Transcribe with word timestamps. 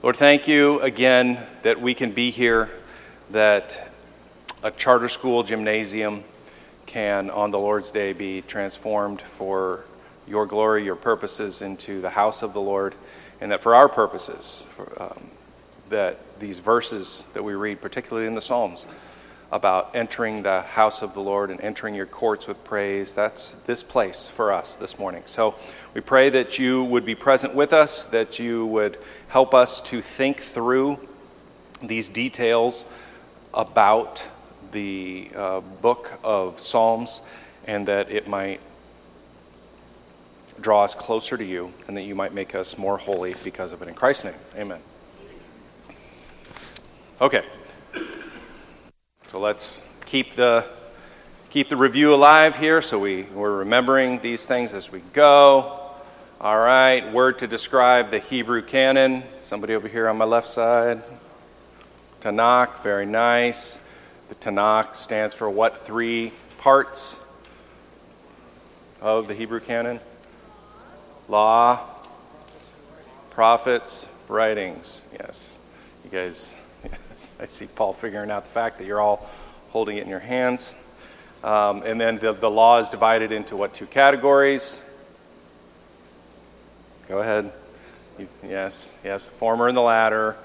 Lord, 0.00 0.16
thank 0.16 0.46
you 0.46 0.78
again 0.82 1.44
that 1.64 1.80
we 1.80 1.92
can 1.92 2.12
be 2.12 2.30
here, 2.30 2.70
that 3.30 3.90
a 4.62 4.70
charter 4.70 5.08
school 5.08 5.42
gymnasium 5.42 6.22
can, 6.86 7.30
on 7.30 7.50
the 7.50 7.58
Lord's 7.58 7.90
Day, 7.90 8.12
be 8.12 8.42
transformed 8.42 9.24
for 9.36 9.86
your 10.24 10.46
glory, 10.46 10.84
your 10.84 10.94
purposes 10.94 11.62
into 11.62 12.00
the 12.00 12.10
house 12.10 12.42
of 12.42 12.52
the 12.52 12.60
Lord, 12.60 12.94
and 13.40 13.50
that 13.50 13.60
for 13.60 13.74
our 13.74 13.88
purposes, 13.88 14.66
um, 14.98 15.32
that 15.88 16.20
these 16.38 16.58
verses 16.58 17.24
that 17.34 17.42
we 17.42 17.54
read, 17.54 17.80
particularly 17.80 18.28
in 18.28 18.36
the 18.36 18.40
Psalms, 18.40 18.86
about 19.50 19.96
entering 19.96 20.42
the 20.42 20.60
house 20.60 21.00
of 21.00 21.14
the 21.14 21.20
Lord 21.20 21.50
and 21.50 21.60
entering 21.60 21.94
your 21.94 22.06
courts 22.06 22.46
with 22.46 22.62
praise. 22.64 23.14
That's 23.14 23.54
this 23.66 23.82
place 23.82 24.30
for 24.36 24.52
us 24.52 24.76
this 24.76 24.98
morning. 24.98 25.22
So 25.26 25.54
we 25.94 26.00
pray 26.02 26.28
that 26.30 26.58
you 26.58 26.84
would 26.84 27.06
be 27.06 27.14
present 27.14 27.54
with 27.54 27.72
us, 27.72 28.04
that 28.06 28.38
you 28.38 28.66
would 28.66 28.98
help 29.28 29.54
us 29.54 29.80
to 29.82 30.02
think 30.02 30.42
through 30.42 30.98
these 31.82 32.08
details 32.08 32.84
about 33.54 34.22
the 34.72 35.30
uh, 35.34 35.60
book 35.60 36.12
of 36.22 36.60
Psalms, 36.60 37.22
and 37.66 37.88
that 37.88 38.10
it 38.10 38.28
might 38.28 38.60
draw 40.60 40.84
us 40.84 40.94
closer 40.94 41.38
to 41.38 41.44
you, 41.44 41.72
and 41.86 41.96
that 41.96 42.02
you 42.02 42.14
might 42.14 42.34
make 42.34 42.54
us 42.54 42.76
more 42.76 42.98
holy 42.98 43.34
because 43.44 43.72
of 43.72 43.80
it. 43.80 43.88
In 43.88 43.94
Christ's 43.94 44.24
name, 44.24 44.34
amen. 44.56 44.80
Okay. 47.20 47.44
So 49.30 49.38
let's 49.38 49.82
keep 50.06 50.36
the 50.36 50.64
keep 51.50 51.68
the 51.68 51.76
review 51.76 52.14
alive 52.14 52.56
here 52.56 52.80
so 52.80 52.98
we, 52.98 53.24
we're 53.24 53.58
remembering 53.58 54.20
these 54.20 54.46
things 54.46 54.72
as 54.72 54.90
we 54.90 55.00
go. 55.12 55.92
All 56.40 56.58
right, 56.58 57.12
word 57.12 57.38
to 57.40 57.46
describe 57.46 58.10
the 58.10 58.20
Hebrew 58.20 58.62
canon. 58.62 59.22
Somebody 59.42 59.74
over 59.74 59.86
here 59.86 60.08
on 60.08 60.16
my 60.16 60.24
left 60.24 60.48
side. 60.48 61.02
Tanakh, 62.22 62.82
very 62.82 63.04
nice. 63.04 63.80
The 64.30 64.34
Tanakh 64.36 64.96
stands 64.96 65.34
for 65.34 65.50
what 65.50 65.86
three 65.86 66.32
parts 66.56 67.20
of 69.02 69.28
the 69.28 69.34
Hebrew 69.34 69.60
canon? 69.60 70.00
Law, 71.28 71.86
prophets, 73.28 74.06
writings. 74.26 75.02
Yes. 75.12 75.58
You 76.02 76.10
guys 76.10 76.54
I 77.40 77.46
see 77.46 77.66
Paul 77.66 77.92
figuring 77.92 78.30
out 78.30 78.44
the 78.44 78.50
fact 78.50 78.78
that 78.78 78.86
you're 78.86 79.00
all 79.00 79.28
holding 79.70 79.96
it 79.96 80.04
in 80.04 80.08
your 80.08 80.18
hands. 80.18 80.72
Um, 81.44 81.82
and 81.82 82.00
then 82.00 82.18
the, 82.18 82.32
the 82.32 82.50
law 82.50 82.78
is 82.78 82.88
divided 82.88 83.30
into 83.32 83.56
what 83.56 83.72
two 83.74 83.86
categories? 83.86 84.80
Go 87.08 87.20
ahead. 87.20 87.52
You, 88.18 88.28
yes, 88.42 88.90
yes, 89.04 89.24
the 89.24 89.30
former 89.32 89.68
and 89.68 89.76
the 89.76 89.82
latter. 89.82 90.36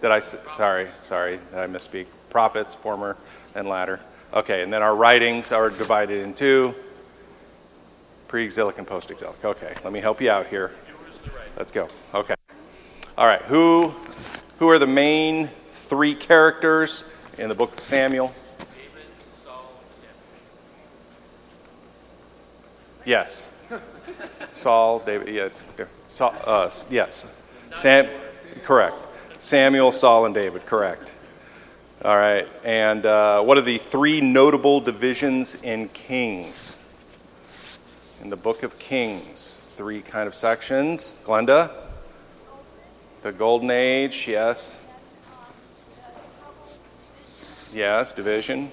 Did 0.00 0.10
I, 0.10 0.20
sorry, 0.20 0.88
sorry, 1.02 1.40
I 1.52 1.66
misspeak. 1.66 2.06
Prophets, 2.30 2.74
former 2.74 3.16
and 3.54 3.68
latter. 3.68 4.00
Okay, 4.32 4.62
and 4.62 4.72
then 4.72 4.82
our 4.82 4.94
writings 4.94 5.50
are 5.52 5.70
divided 5.70 6.22
into 6.22 6.74
pre 8.28 8.44
exilic 8.44 8.78
and 8.78 8.86
post 8.86 9.10
exilic. 9.10 9.42
Okay, 9.44 9.74
let 9.82 9.92
me 9.92 10.00
help 10.00 10.20
you 10.20 10.30
out 10.30 10.46
here. 10.46 10.72
Let's 11.56 11.72
go. 11.72 11.88
Okay. 12.14 12.37
All 13.18 13.26
right, 13.26 13.42
who, 13.42 13.92
who 14.60 14.68
are 14.68 14.78
the 14.78 14.86
main 14.86 15.50
three 15.88 16.14
characters 16.14 17.02
in 17.36 17.48
the 17.48 17.54
book 17.56 17.76
of 17.76 17.82
Samuel? 17.82 18.32
David, 18.58 19.06
Saul, 19.44 19.72
Yes. 23.04 23.50
Saul, 24.52 25.00
David, 25.00 25.34
yeah. 25.34 25.84
Saul, 26.06 26.32
uh, 26.44 26.70
yes. 26.88 27.26
Sam, 27.74 28.08
correct. 28.62 28.94
Samuel, 29.40 29.90
Saul, 29.90 30.26
and 30.26 30.32
David, 30.32 30.64
correct. 30.64 31.10
All 32.04 32.16
right, 32.16 32.46
and 32.62 33.04
uh, 33.04 33.42
what 33.42 33.58
are 33.58 33.62
the 33.62 33.78
three 33.78 34.20
notable 34.20 34.80
divisions 34.80 35.56
in 35.64 35.88
Kings? 35.88 36.76
In 38.22 38.30
the 38.30 38.36
book 38.36 38.62
of 38.62 38.78
Kings, 38.78 39.62
three 39.76 40.02
kind 40.02 40.28
of 40.28 40.36
sections. 40.36 41.16
Glenda? 41.26 41.87
The 43.22 43.32
Golden 43.32 43.70
Age, 43.70 44.26
yes. 44.28 44.76
Yes, 47.74 48.12
division. 48.12 48.70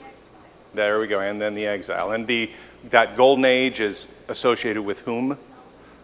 There 0.75 1.00
we 1.00 1.07
go, 1.07 1.19
and 1.19 1.41
then 1.41 1.56
the 1.56 1.66
exile. 1.66 2.11
And 2.11 2.28
the 2.28 2.51
that 2.91 3.17
Golden 3.17 3.45
Age 3.45 3.81
is 3.81 4.07
associated 4.28 4.84
with 4.84 5.00
whom? 5.00 5.38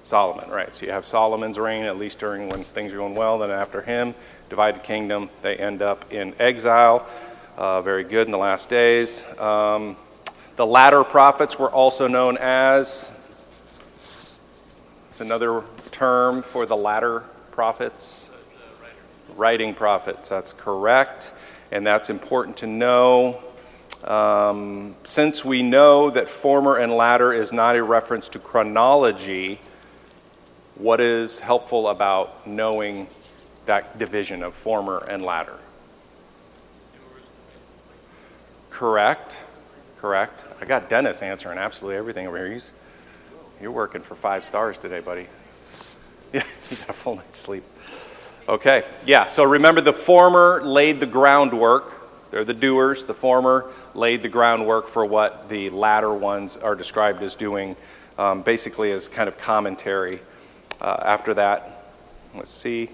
Solomon, 0.01 0.49
right? 0.49 0.75
So 0.75 0.87
you 0.87 0.91
have 0.91 1.05
Solomon's 1.05 1.59
reign, 1.59 1.83
at 1.83 1.97
least 1.97 2.17
during 2.17 2.49
when 2.49 2.63
things 2.63 2.91
are 2.91 2.97
going 2.97 3.13
well. 3.13 3.37
Then 3.37 3.51
after 3.51 3.81
him, 3.81 4.15
divided 4.49 4.81
kingdom. 4.81 5.29
They 5.43 5.55
end 5.57 5.83
up 5.83 6.11
in 6.11 6.33
exile. 6.41 7.05
Uh, 7.57 7.83
very 7.83 8.03
good 8.03 8.25
in 8.25 8.31
the 8.31 8.39
last 8.39 8.69
days. 8.69 9.23
Um, 9.37 9.95
the 10.55 10.65
latter 10.65 11.03
prophets 11.03 11.59
were 11.59 11.69
also 11.69 12.07
known 12.07 12.37
as. 12.37 13.07
It's 15.11 15.21
another 15.21 15.63
term 15.91 16.41
for 16.41 16.65
the 16.65 16.75
latter 16.75 17.23
prophets 17.51 18.31
writing 19.35 19.73
prophets. 19.73 20.29
That's 20.29 20.53
correct, 20.53 21.31
and 21.71 21.85
that's 21.85 22.09
important 22.09 22.57
to 22.57 22.67
know. 22.67 23.41
Um, 24.03 24.95
since 25.03 25.45
we 25.45 25.61
know 25.61 26.09
that 26.09 26.29
former 26.29 26.77
and 26.77 26.93
latter 26.93 27.33
is 27.33 27.51
not 27.51 27.75
a 27.75 27.83
reference 27.83 28.27
to 28.29 28.39
chronology, 28.39 29.59
what 30.75 30.99
is 30.99 31.37
helpful 31.39 31.89
about 31.89 32.47
knowing 32.47 33.07
that 33.65 33.99
division 33.99 34.41
of 34.41 34.55
former 34.55 34.99
and 35.09 35.23
latter? 35.23 35.57
Correct. 38.71 39.37
Correct. 39.99 40.45
I 40.59 40.65
got 40.65 40.89
Dennis 40.89 41.21
answering 41.21 41.59
absolutely 41.59 41.97
everything 41.97 42.25
over 42.25 42.37
here. 42.37 42.53
He's, 42.53 42.73
you're 43.61 43.71
working 43.71 44.01
for 44.01 44.15
five 44.15 44.43
stars 44.43 44.79
today, 44.79 44.99
buddy. 44.99 45.27
Yeah, 46.33 46.43
you 46.69 46.77
got 46.77 46.89
a 46.89 46.93
full 46.93 47.15
night's 47.17 47.39
sleep. 47.39 47.63
Okay, 48.47 48.85
yeah, 49.05 49.27
so 49.27 49.43
remember 49.43 49.81
the 49.81 49.93
former 49.93 50.61
laid 50.63 50.99
the 50.99 51.05
groundwork. 51.05 52.31
They're 52.31 52.45
the 52.45 52.53
doers. 52.53 53.03
The 53.03 53.13
former 53.13 53.71
laid 53.93 54.23
the 54.23 54.29
groundwork 54.29 54.87
for 54.87 55.05
what 55.05 55.49
the 55.49 55.69
latter 55.69 56.13
ones 56.13 56.57
are 56.57 56.75
described 56.75 57.21
as 57.23 57.35
doing, 57.35 57.75
um, 58.17 58.41
basically 58.41 58.91
as 58.91 59.09
kind 59.09 59.27
of 59.27 59.37
commentary. 59.37 60.21
Uh, 60.79 60.97
after 61.05 61.33
that, 61.33 61.85
let's 62.33 62.51
see. 62.51 62.89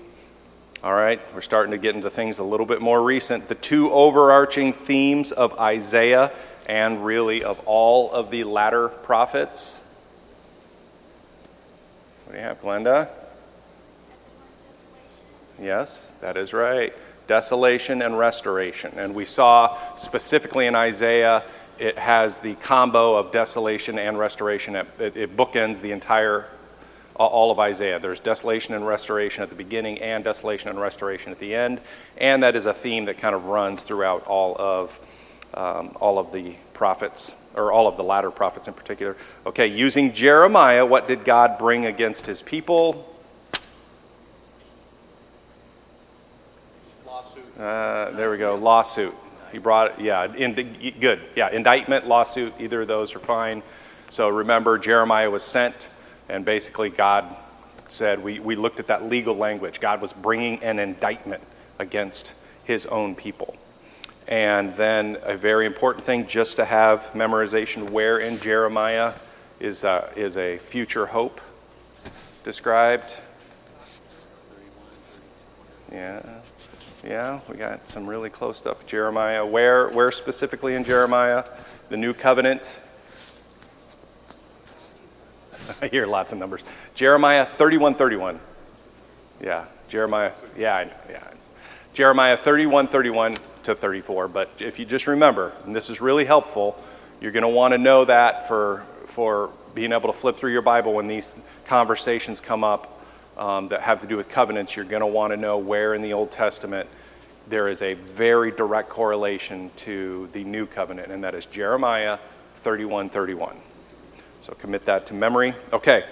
All 0.84 0.94
right, 0.94 1.20
we're 1.34 1.42
starting 1.42 1.72
to 1.72 1.78
get 1.78 1.96
into 1.96 2.10
things 2.10 2.40
a 2.40 2.44
little 2.44 2.66
bit 2.66 2.82
more 2.82 3.02
recent. 3.02 3.48
The 3.48 3.56
two 3.56 3.92
overarching 3.92 4.74
themes 4.74 5.32
of 5.32 5.58
Isaiah 5.60 6.32
and 6.68 7.04
really 7.04 7.44
of 7.44 7.60
all 7.66 8.12
of 8.12 8.30
the 8.30 8.44
latter 8.44 8.90
prophets. 8.90 9.80
What 12.26 12.34
do 12.34 12.40
you 12.40 12.44
have, 12.44 12.62
Glenda? 12.62 13.10
Yes, 15.62 16.14
that 16.22 16.38
is 16.38 16.54
right. 16.54 16.94
Desolation 17.28 18.02
and 18.02 18.18
restoration. 18.18 18.98
And 18.98 19.14
we 19.14 19.26
saw 19.26 19.96
specifically 19.96 20.68
in 20.68 20.76
Isaiah, 20.76 21.44
it 21.80 21.98
has 21.98 22.38
the 22.38 22.56
combo 22.56 23.16
of 23.16 23.32
desolation 23.32 24.00
and 24.00 24.18
restoration. 24.18 24.76
It, 24.76 24.88
it, 25.00 25.38
bookends 25.38 25.82
the 25.82 25.92
entire, 25.92 26.46
all 27.16 27.52
of 27.52 27.60
Isaiah. 27.60 28.00
There's 28.00 28.20
desolation 28.20 28.74
and 28.76 28.88
restoration 28.88 29.44
at 29.44 29.50
the 29.50 29.56
beginning 29.56 30.00
and 30.00 30.24
desolation 30.24 30.70
and 30.70 30.80
restoration 30.80 31.32
at 31.32 31.40
the 31.40 31.54
end. 31.54 31.82
And 32.18 32.42
that 32.44 32.56
is 32.56 32.66
a 32.66 32.74
theme 32.74 33.06
that 33.06 33.18
kind 33.18 33.36
of 33.36 33.46
runs 33.46 33.84
throughout 33.84 34.26
all 34.26 34.56
of, 34.60 34.92
um, 35.54 35.98
all 36.00 36.20
of 36.20 36.32
the 36.32 36.56
prophets, 36.74 37.34
or 37.56 37.72
all 37.72 37.88
of 37.88 37.98
the 37.98 38.04
latter 38.04 38.32
prophets 38.32 38.68
in 38.68 38.74
particular. 38.74 39.18
Okay, 39.46 39.68
using 39.68 40.14
Jeremiah, 40.14 40.86
what 40.86 41.08
did 41.08 41.26
God 41.26 41.58
bring 41.58 41.88
against 41.88 42.26
his 42.26 42.42
people? 42.42 43.14
Uh, 47.58 48.12
there 48.12 48.30
we 48.30 48.38
go. 48.38 48.56
Lawsuit. 48.56 49.16
He 49.52 49.58
brought 49.58 49.92
it. 49.92 50.04
Yeah, 50.04 50.32
in, 50.36 50.54
good. 51.00 51.22
Yeah, 51.36 51.50
indictment, 51.50 52.08
lawsuit. 52.08 52.54
Either 52.60 52.82
of 52.82 52.88
those 52.88 53.16
are 53.16 53.20
fine. 53.20 53.64
So 54.10 54.30
remember, 54.30 54.78
Jeremiah 54.78 55.30
was 55.30 55.44
sent, 55.44 55.90
and 56.30 56.46
basically 56.46 56.90
God 56.90 57.36
said 57.88 58.22
we, 58.22 58.40
we 58.40 58.56
looked 58.56 58.80
at 58.80 58.88
that 58.88 59.10
legal 59.10 59.36
language. 59.36 59.80
God 59.80 60.02
was 60.02 60.14
bringing 60.14 60.62
an 60.64 60.78
indictment 60.78 61.42
against 61.80 62.34
his 62.64 62.86
own 62.88 63.16
people. 63.16 63.56
And 64.28 64.76
then 64.76 65.18
a 65.24 65.38
very 65.38 65.66
important 65.66 66.06
thing 66.06 66.28
just 66.28 66.58
to 66.58 66.66
have 66.66 67.00
memorization 67.14 67.90
where 67.90 68.20
in 68.20 68.40
Jeremiah 68.40 69.14
is 69.60 69.84
a, 69.84 70.12
is 70.16 70.38
a 70.38 70.58
future 70.58 71.06
hope 71.06 71.40
described. 72.44 73.14
Yeah. 75.92 76.22
Yeah, 77.08 77.40
we 77.48 77.56
got 77.56 77.88
some 77.88 78.06
really 78.06 78.30
close 78.30 78.58
stuff. 78.58 78.86
Jeremiah. 78.86 79.46
Where, 79.46 79.88
where 79.90 80.12
specifically 80.12 80.76
in 80.76 80.84
Jeremiah? 80.84 81.46
The 81.88 81.96
new 81.96 82.14
covenant. 82.14 82.70
I 85.82 85.88
hear 85.88 86.06
lots 86.06 86.34
of 86.34 86.38
numbers. 86.38 86.64
Jeremiah 86.96 87.46
31 87.46 87.96
31. 87.96 88.42
Yeah, 89.42 89.66
Jeremiah. 89.88 90.34
Yeah, 90.58 90.76
I 90.76 90.84
know. 90.84 90.94
Yeah. 91.10 91.24
Jeremiah 91.94 92.36
31 92.36 92.90
31 92.90 93.38
to 93.64 93.74
34. 93.74 94.28
But 94.28 94.50
if 94.60 94.78
you 94.78 94.84
just 94.84 95.08
remember, 95.08 95.54
and 95.64 95.74
this 95.74 95.90
is 95.90 96.02
really 96.02 96.26
helpful, 96.26 96.78
you're 97.22 97.32
going 97.32 97.44
to 97.44 97.48
want 97.48 97.72
to 97.72 97.78
know 97.78 98.04
that 98.04 98.50
for, 98.50 98.84
for 99.08 99.52
being 99.74 99.94
able 99.94 100.12
to 100.12 100.20
flip 100.20 100.38
through 100.38 100.52
your 100.52 100.62
Bible 100.62 100.94
when 100.94 101.08
these 101.08 101.32
conversations 101.66 102.42
come 102.42 102.66
up 102.66 102.97
um, 103.38 103.68
that 103.70 103.82
have 103.82 104.02
to 104.02 104.08
do 104.08 104.18
with 104.18 104.30
covenants. 104.30 104.76
You're 104.76 104.86
going 104.86 105.02
to 105.02 105.08
want 105.08 105.32
to 105.32 105.38
know 105.38 105.58
where 105.58 105.94
in 105.94 106.02
the 106.02 106.14
Old 106.14 106.32
Testament 106.32 106.90
there 107.50 107.70
is 107.70 107.82
a 107.82 107.94
very 107.94 108.52
direct 108.52 108.90
correlation 108.90 109.72
to 109.78 110.28
the 110.34 110.44
new 110.44 110.66
covenant, 110.66 111.12
and 111.12 111.24
that 111.24 111.34
is 111.34 111.46
Jeremiah 111.46 112.20
31 112.64 113.10
31. 113.10 113.56
So 114.42 114.54
commit 114.54 114.86
that 114.86 115.06
to 115.08 115.14
memory. 115.14 115.56
Okay. 115.74 116.06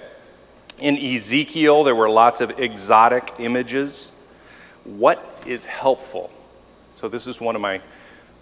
In 0.80 0.98
Ezekiel, 0.98 1.83
there 1.83 1.95
were 1.95 2.10
lots 2.10 2.42
of 2.42 2.60
exotic 2.60 3.33
images. 3.39 4.12
What 4.83 5.42
is 5.45 5.63
helpful? 5.66 6.31
So, 6.95 7.07
this 7.07 7.28
is 7.28 7.39
one 7.39 7.56
of 7.56 7.62
my 7.62 7.81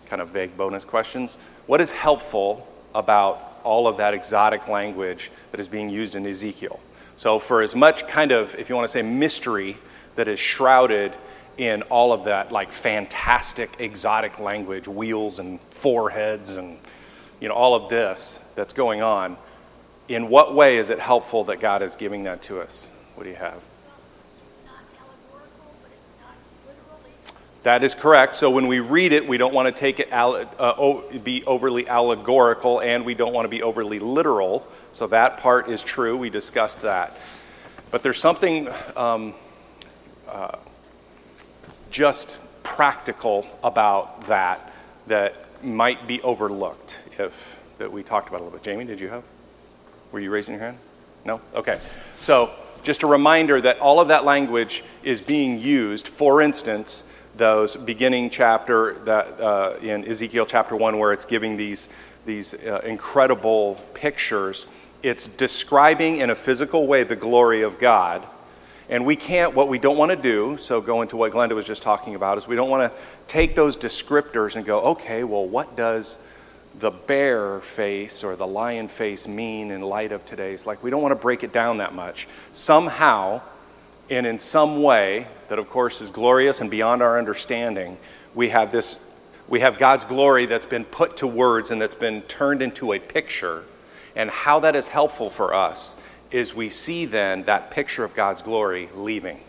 kind 0.08 0.22
of 0.22 0.30
vague 0.30 0.56
bonus 0.58 0.84
questions. 0.84 1.38
What 1.68 1.80
is 1.80 1.92
helpful 1.92 2.68
about 2.96 3.60
all 3.64 3.88
of 3.88 3.98
that 3.98 4.14
exotic 4.14 4.68
language 4.68 5.32
that 5.52 5.60
is 5.60 5.68
being 5.68 5.90
used 5.90 6.16
in 6.16 6.26
Ezekiel? 6.26 6.80
So, 7.18 7.40
for 7.40 7.62
as 7.62 7.76
much 7.76 8.08
kind 8.08 8.32
of, 8.32 8.54
if 8.56 8.70
you 8.70 8.76
want 8.76 8.88
to 8.88 8.92
say, 8.92 9.02
mystery 9.02 9.78
that 10.16 10.28
is 10.28 10.40
shrouded 10.40 11.14
in 11.58 11.84
all 11.84 12.12
of 12.12 12.26
that, 12.26 12.52
like 12.52 12.72
fantastic 12.72 13.76
exotic 13.80 14.40
language, 14.40 14.88
wheels 14.88 15.40
and 15.40 15.60
foreheads 15.72 16.56
and 16.56 16.78
you 17.40 17.48
know 17.48 17.54
all 17.54 17.76
of 17.76 17.90
this 17.90 18.40
that's 18.56 18.74
going 18.74 19.02
on, 19.02 19.38
in 20.10 20.30
what 20.30 20.56
way 20.56 20.78
is 20.78 20.90
it 20.90 21.00
helpful 21.00 21.44
that 21.46 21.60
God 21.60 21.82
is 21.82 21.96
giving 21.96 22.24
that 22.24 22.42
to 22.44 22.60
us? 22.60 22.88
What 23.16 23.24
do 23.24 23.30
you 23.30 23.36
have? 23.36 23.62
That 27.64 27.84
is 27.84 27.96
correct. 27.96 28.36
So 28.36 28.50
when 28.50 28.68
we 28.68 28.82
read 28.82 29.14
it, 29.14 29.26
we 29.26 29.38
don't 29.38 29.54
want 29.54 29.74
to 29.74 29.80
take 29.80 30.02
it 30.02 30.12
uh, 30.12 31.02
be 31.24 31.46
overly 31.46 31.88
allegorical, 31.88 32.82
and 32.82 33.06
we 33.06 33.14
don't 33.14 33.34
want 33.34 33.46
to 33.46 33.50
be 33.50 33.64
overly 33.64 34.00
literal. 34.00 34.68
So 34.92 35.08
that 35.08 35.38
part 35.38 35.70
is 35.70 35.82
true. 35.82 36.18
We 36.18 36.30
discussed 36.30 36.82
that. 36.82 37.16
But 37.90 38.04
there's 38.04 38.20
something 38.20 38.68
um, 38.98 39.34
uh, 40.28 40.58
just 41.90 42.38
practical 42.64 43.46
about 43.64 44.28
that 44.28 44.74
that 45.08 45.64
might 45.64 46.06
be 46.06 46.22
overlooked 46.22 47.00
if 47.18 47.34
that 47.78 47.92
we 47.92 48.04
talked 48.04 48.28
about 48.28 48.42
a 48.42 48.44
little 48.44 48.58
bit. 48.58 48.64
Jamie, 48.64 48.84
did 48.84 49.00
you 49.00 49.08
have? 49.08 49.24
Were 50.12 50.20
you 50.20 50.32
raising 50.32 50.56
your 50.56 50.64
hand? 50.64 50.78
No? 51.24 51.40
Okay. 51.56 51.80
So, 52.20 52.52
just 52.84 53.04
a 53.04 53.08
reminder 53.08 53.62
that 53.62 53.80
all 53.80 54.02
of 54.02 54.10
that 54.10 54.26
language 54.26 54.84
is 55.04 55.22
being 55.22 55.60
used. 55.60 56.10
For 56.10 56.42
instance, 56.42 57.06
those 57.36 57.76
beginning 57.76 58.30
chapter 58.30 59.00
that 59.06 59.40
uh, 59.40 59.78
in 59.82 60.08
Ezekiel 60.08 60.46
chapter 60.46 60.76
1 60.76 60.98
where 60.98 61.14
it's 61.14 61.26
giving 61.26 61.58
these, 61.58 61.90
these 62.26 62.54
uh, 62.54 62.80
incredible 62.84 63.76
pictures, 63.94 64.68
it's 65.02 65.28
describing 65.38 66.18
in 66.18 66.30
a 66.30 66.36
physical 66.36 66.88
way 66.88 67.04
the 67.04 67.16
glory 67.16 67.64
of 67.64 67.80
God. 67.80 68.28
And 68.90 69.06
we 69.06 69.16
can't, 69.16 69.56
what 69.56 69.70
we 69.70 69.80
don't 69.80 69.98
want 69.98 70.12
to 70.12 70.16
do, 70.16 70.58
so 70.60 70.82
go 70.82 71.02
into 71.02 71.18
what 71.18 71.32
Glenda 71.32 71.56
was 71.56 71.66
just 71.66 71.82
talking 71.82 72.16
about, 72.16 72.38
is 72.38 72.48
we 72.48 72.56
don't 72.56 72.70
want 72.70 72.92
to 72.92 73.00
take 73.28 73.56
those 73.56 73.76
descriptors 73.78 74.56
and 74.56 74.66
go, 74.66 74.82
okay, 74.82 75.24
well, 75.24 75.48
what 75.48 75.76
does 75.76 76.18
the 76.80 76.92
bear 76.92 77.62
face 77.62 78.24
or 78.24 78.36
the 78.36 78.46
lion 78.46 78.88
face 78.88 79.28
mean 79.28 79.72
in 79.72 79.82
light 79.82 80.12
of 80.12 80.26
today's? 80.26 80.66
Like, 80.66 80.84
we 80.84 80.90
don't 80.90 81.02
want 81.02 81.14
to 81.14 81.20
break 81.20 81.44
it 81.44 81.54
down 81.54 81.78
that 81.78 81.96
much. 81.96 82.28
Somehow, 82.52 83.42
and 84.10 84.26
in 84.26 84.38
some 84.40 84.82
way, 84.82 85.28
that 85.50 85.60
of 85.60 85.70
course 85.70 86.02
is 86.02 86.10
glorious 86.10 86.62
and 86.62 86.70
beyond 86.70 87.02
our 87.02 87.18
understanding, 87.18 87.98
we 88.36 88.50
have 88.50 88.72
this. 88.72 89.00
We 89.50 89.60
have 89.60 89.78
God's 89.78 90.06
glory 90.06 90.46
that's 90.46 90.66
been 90.66 90.86
put 90.86 91.18
to 91.18 91.28
words 91.28 91.72
and 91.72 91.82
that's 91.82 91.94
been 91.94 92.22
turned 92.24 92.62
into 92.62 92.94
a 92.94 93.00
picture. 93.00 93.64
And 94.16 94.30
how 94.30 94.62
that 94.62 94.74
is 94.76 94.88
helpful 94.88 95.30
for 95.30 95.54
us 95.54 95.96
is 96.32 96.54
we 96.54 96.70
see 96.70 97.06
then 97.06 97.44
that 97.44 97.70
picture 97.70 98.06
of 98.06 98.16
God's 98.16 98.42
glory 98.42 98.90
leaving. 98.96 99.40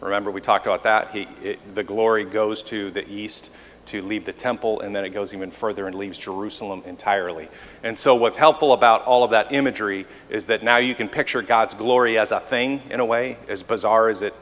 Remember, 0.00 0.30
we 0.30 0.40
talked 0.40 0.66
about 0.66 0.84
that. 0.84 1.10
He, 1.10 1.26
it, 1.42 1.74
the 1.74 1.82
glory 1.82 2.24
goes 2.24 2.62
to 2.64 2.92
the 2.92 3.06
east 3.10 3.50
to 3.88 4.02
leave 4.02 4.24
the 4.24 4.32
temple, 4.32 4.80
and 4.80 4.94
then 4.94 5.04
it 5.04 5.10
goes 5.10 5.32
even 5.32 5.50
further 5.50 5.86
and 5.86 5.96
leaves 5.96 6.18
Jerusalem 6.18 6.82
entirely. 6.86 7.48
And 7.82 7.98
so, 7.98 8.14
what's 8.14 8.36
helpful 8.36 8.74
about 8.74 9.02
all 9.04 9.24
of 9.24 9.30
that 9.30 9.52
imagery 9.52 10.06
is 10.28 10.46
that 10.46 10.62
now 10.62 10.76
you 10.76 10.94
can 10.94 11.08
picture 11.08 11.42
God's 11.42 11.74
glory 11.74 12.18
as 12.18 12.30
a 12.30 12.40
thing, 12.40 12.82
in 12.90 13.00
a 13.00 13.04
way, 13.04 13.38
as 13.48 13.62
bizarre 13.62 14.08
as 14.08 14.22
it 14.22 14.34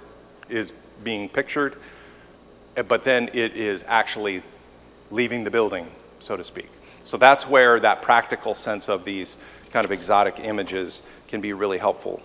is 0.49 0.73
being 1.05 1.29
pictured, 1.29 1.77
but 2.89 3.05
then 3.05 3.31
it 3.33 3.57
is 3.57 3.85
actually 3.87 4.43
leaving 5.11 5.45
the 5.45 5.51
building, 5.51 5.87
so 6.21 6.37
to 6.37 6.45
speak. 6.45 6.69
So, 7.05 7.17
that's 7.17 7.47
where 7.47 7.79
that 7.81 8.03
practical 8.03 8.55
sense 8.55 8.89
of 8.89 9.05
these 9.05 9.39
kind 9.73 9.85
of 9.85 9.93
exotic 9.93 10.41
images 10.41 11.03
can 11.29 11.41
be 11.41 11.53
really 11.53 11.79
helpful. 11.79 12.21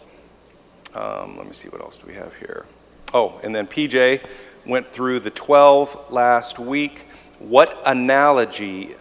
Um, 0.96 1.38
let 1.38 1.48
me 1.48 1.54
see, 1.54 1.70
what 1.70 1.82
else 1.82 1.98
do 1.98 2.08
we 2.08 2.16
have 2.16 2.34
here? 2.36 2.66
Oh, 3.14 3.40
and 3.44 3.54
then 3.54 3.68
PJ 3.68 4.22
went 4.66 4.90
through 4.92 5.20
the 5.20 5.30
12 5.32 6.12
last 6.12 6.60
week. 6.60 7.06
What 7.40 7.82
analogy, 7.86 8.96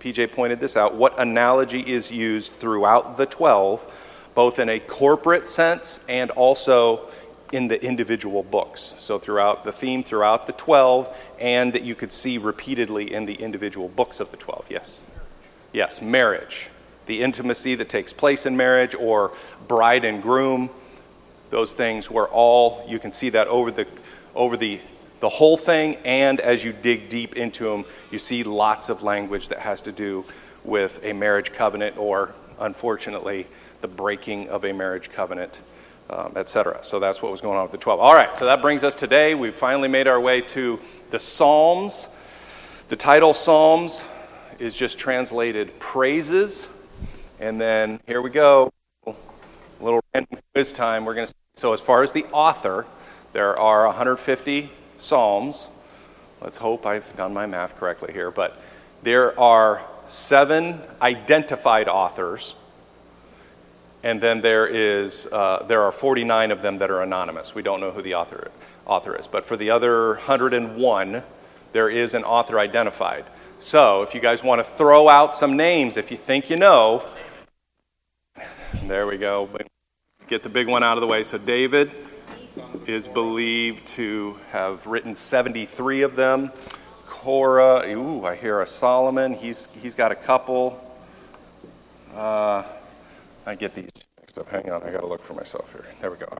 PJ 0.00 0.32
pointed 0.32 0.60
this 0.60 0.76
out, 0.76 0.94
what 0.94 1.18
analogy 1.18 1.80
is 1.80 2.10
used 2.10 2.52
throughout 2.54 3.16
the 3.16 3.26
12, 3.26 3.84
both 4.34 4.58
in 4.58 4.68
a 4.68 4.80
corporate 4.80 5.48
sense 5.48 6.00
and 6.08 6.30
also 6.32 7.10
in 7.52 7.68
the 7.68 7.82
individual 7.84 8.42
books? 8.42 8.94
So, 8.98 9.18
throughout 9.18 9.64
the 9.64 9.72
theme, 9.72 10.04
throughout 10.04 10.46
the 10.46 10.52
12, 10.52 11.14
and 11.40 11.72
that 11.72 11.82
you 11.82 11.94
could 11.94 12.12
see 12.12 12.38
repeatedly 12.38 13.12
in 13.12 13.26
the 13.26 13.34
individual 13.34 13.88
books 13.88 14.20
of 14.20 14.30
the 14.30 14.36
12. 14.36 14.66
Yes? 14.70 15.02
Yes, 15.72 16.00
marriage. 16.00 16.68
The 17.06 17.20
intimacy 17.20 17.74
that 17.74 17.88
takes 17.88 18.12
place 18.12 18.46
in 18.46 18.56
marriage, 18.56 18.94
or 18.94 19.32
bride 19.66 20.04
and 20.04 20.22
groom, 20.22 20.70
those 21.50 21.74
things 21.74 22.10
were 22.10 22.28
all, 22.28 22.84
you 22.88 22.98
can 22.98 23.12
see 23.12 23.28
that 23.30 23.46
over 23.48 23.70
the, 23.70 23.86
over 24.34 24.56
the 24.56 24.80
the 25.22 25.28
whole 25.28 25.56
thing, 25.56 25.94
and 26.04 26.40
as 26.40 26.64
you 26.64 26.72
dig 26.72 27.08
deep 27.08 27.36
into 27.36 27.62
them, 27.64 27.84
you 28.10 28.18
see 28.18 28.42
lots 28.42 28.88
of 28.88 29.04
language 29.04 29.48
that 29.50 29.60
has 29.60 29.80
to 29.82 29.92
do 29.92 30.24
with 30.64 30.98
a 31.04 31.12
marriage 31.12 31.52
covenant 31.52 31.96
or, 31.96 32.34
unfortunately, 32.58 33.46
the 33.82 33.86
breaking 33.86 34.48
of 34.48 34.64
a 34.64 34.72
marriage 34.72 35.10
covenant, 35.12 35.60
um, 36.10 36.32
etc. 36.34 36.80
So 36.82 36.98
that's 36.98 37.22
what 37.22 37.30
was 37.30 37.40
going 37.40 37.56
on 37.56 37.62
with 37.62 37.70
the 37.70 37.78
12. 37.78 38.00
All 38.00 38.14
right, 38.14 38.36
so 38.36 38.44
that 38.46 38.60
brings 38.60 38.82
us 38.82 38.96
today. 38.96 39.36
We've 39.36 39.54
finally 39.54 39.86
made 39.86 40.08
our 40.08 40.20
way 40.20 40.40
to 40.40 40.80
the 41.10 41.20
Psalms. 41.20 42.08
The 42.88 42.96
title 42.96 43.32
Psalms 43.32 44.02
is 44.58 44.74
just 44.74 44.98
translated 44.98 45.78
praises. 45.78 46.66
And 47.38 47.60
then 47.60 48.00
here 48.08 48.22
we 48.22 48.30
go. 48.30 48.72
A 49.06 49.14
little 49.80 50.00
random 50.12 50.40
quiz 50.52 50.72
time. 50.72 51.04
We're 51.04 51.14
going 51.14 51.28
to 51.28 51.34
so 51.54 51.72
as 51.72 51.80
far 51.80 52.02
as 52.02 52.12
the 52.12 52.24
author, 52.32 52.86
there 53.32 53.58
are 53.58 53.86
150 53.86 54.70
Psalms. 54.98 55.68
Let's 56.40 56.56
hope 56.56 56.86
I've 56.86 57.16
done 57.16 57.32
my 57.32 57.46
math 57.46 57.76
correctly 57.76 58.12
here, 58.12 58.30
but 58.30 58.60
there 59.02 59.38
are 59.38 59.82
seven 60.06 60.80
identified 61.00 61.88
authors, 61.88 62.54
and 64.02 64.20
then 64.20 64.40
there 64.42 64.66
is 64.66 65.26
uh, 65.26 65.64
there 65.66 65.82
are 65.82 65.92
49 65.92 66.50
of 66.50 66.62
them 66.62 66.78
that 66.78 66.90
are 66.90 67.02
anonymous. 67.02 67.54
We 67.54 67.62
don't 67.62 67.80
know 67.80 67.90
who 67.90 68.02
the 68.02 68.14
author 68.14 68.50
author 68.86 69.16
is, 69.16 69.26
but 69.26 69.46
for 69.46 69.56
the 69.56 69.70
other 69.70 70.14
101, 70.14 71.22
there 71.72 71.88
is 71.88 72.14
an 72.14 72.24
author 72.24 72.58
identified. 72.58 73.24
So 73.58 74.02
if 74.02 74.14
you 74.14 74.20
guys 74.20 74.42
want 74.42 74.64
to 74.64 74.70
throw 74.76 75.08
out 75.08 75.34
some 75.34 75.56
names, 75.56 75.96
if 75.96 76.10
you 76.10 76.16
think 76.16 76.50
you 76.50 76.56
know, 76.56 77.08
there 78.88 79.06
we 79.06 79.16
go. 79.16 79.48
Get 80.28 80.42
the 80.42 80.48
big 80.48 80.66
one 80.66 80.82
out 80.82 80.96
of 80.96 81.00
the 81.00 81.06
way. 81.06 81.22
So 81.22 81.38
David 81.38 81.92
is 82.86 83.08
believed 83.08 83.86
to 83.88 84.38
have 84.50 84.86
written 84.86 85.14
73 85.14 86.02
of 86.02 86.16
them. 86.16 86.52
Korah, 87.06 87.88
ooh, 87.88 88.24
I 88.24 88.34
hear 88.34 88.62
a 88.62 88.66
Solomon. 88.66 89.34
He's 89.34 89.68
he's 89.80 89.94
got 89.94 90.10
a 90.12 90.16
couple. 90.16 90.82
Uh, 92.14 92.64
I 93.46 93.54
get 93.54 93.74
these 93.74 93.90
mixed 94.20 94.38
up. 94.38 94.48
Hang 94.50 94.70
on, 94.70 94.82
I 94.82 94.90
got 94.90 95.00
to 95.00 95.06
look 95.06 95.24
for 95.24 95.34
myself 95.34 95.70
here. 95.72 95.84
There 96.00 96.10
we 96.10 96.16
go. 96.16 96.38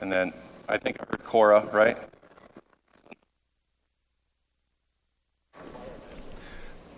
And 0.00 0.10
then 0.10 0.32
I 0.68 0.78
think 0.78 0.96
I 1.00 1.04
heard 1.08 1.24
Korah, 1.24 1.68
right? 1.72 1.96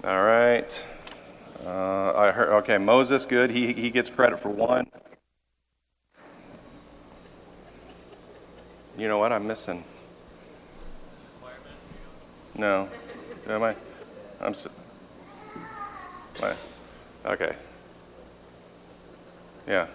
All 0.02 0.22
right. 0.22 0.84
Uh, 1.64 2.12
I 2.14 2.30
heard, 2.30 2.48
okay, 2.62 2.76
Moses, 2.76 3.24
good. 3.24 3.50
He, 3.50 3.72
he 3.72 3.90
gets 3.90 4.10
credit 4.10 4.40
for 4.40 4.50
one. 4.50 4.86
You 8.98 9.08
know 9.08 9.18
what? 9.18 9.32
I'm 9.32 9.46
missing. 9.46 9.82
No. 12.54 12.88
Am 13.48 13.62
I? 13.62 13.74
I'm. 14.40 14.54
So, 14.54 14.70
Okay. 17.26 17.56
Yeah. 19.66 19.86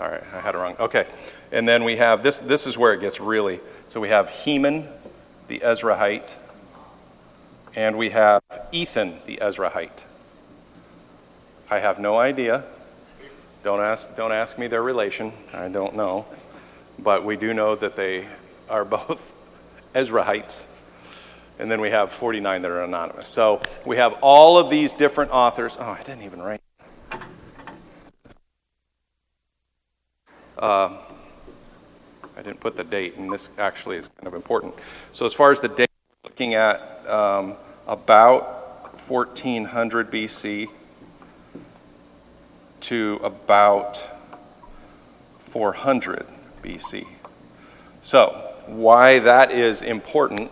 All 0.00 0.08
right, 0.08 0.22
I 0.34 0.40
had 0.40 0.54
it 0.54 0.58
wrong. 0.58 0.74
Okay. 0.80 1.06
And 1.52 1.68
then 1.68 1.84
we 1.84 1.96
have 1.96 2.22
this 2.22 2.38
this 2.38 2.66
is 2.66 2.78
where 2.78 2.94
it 2.94 3.00
gets 3.00 3.20
really. 3.20 3.60
So 3.88 4.00
we 4.00 4.08
have 4.08 4.28
Heman, 4.28 4.88
the 5.48 5.60
Ezrahite, 5.60 6.32
and 7.76 7.96
we 7.98 8.10
have 8.10 8.42
Ethan, 8.72 9.18
the 9.26 9.36
Ezrahite. 9.36 10.04
I 11.72 11.80
have 11.80 11.98
no 11.98 12.18
idea. 12.18 12.64
Don't 13.64 13.80
ask 13.80 14.14
don't 14.14 14.30
ask 14.30 14.58
me 14.58 14.66
their 14.66 14.82
relation. 14.82 15.32
I 15.54 15.68
don't 15.68 15.96
know. 15.96 16.26
But 16.98 17.24
we 17.24 17.34
do 17.34 17.54
know 17.54 17.76
that 17.76 17.96
they 17.96 18.28
are 18.68 18.84
both 18.98 19.18
Ezrahites. 19.94 20.64
And 21.58 21.70
then 21.70 21.80
we 21.80 21.88
have 21.88 22.12
49 22.12 22.60
that 22.60 22.70
are 22.70 22.84
anonymous. 22.84 23.26
So 23.26 23.62
we 23.86 23.96
have 23.96 24.12
all 24.20 24.58
of 24.58 24.68
these 24.68 24.92
different 24.92 25.30
authors. 25.30 25.78
Oh, 25.80 25.84
I 25.84 26.02
didn't 26.02 26.24
even 26.24 26.42
write. 26.42 26.60
Uh, 30.58 30.98
I 32.36 32.42
didn't 32.42 32.60
put 32.60 32.76
the 32.76 32.84
date, 32.84 33.16
and 33.16 33.32
this 33.32 33.48
actually 33.56 33.96
is 33.96 34.08
kind 34.08 34.26
of 34.26 34.34
important. 34.34 34.74
So, 35.12 35.24
as 35.24 35.32
far 35.32 35.50
as 35.50 35.60
the 35.60 35.68
date, 35.68 35.90
looking 36.22 36.54
at 36.54 37.08
um, 37.08 37.56
about 37.86 39.08
1400 39.08 40.10
BC 40.10 40.68
to 42.82 43.20
about 43.22 43.98
400 45.50 46.26
BC. 46.62 47.06
So, 48.02 48.54
why 48.66 49.18
that 49.20 49.50
is 49.50 49.82
important 49.82 50.50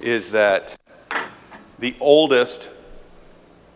is 0.00 0.28
that 0.30 0.76
the 1.78 1.94
oldest 2.00 2.70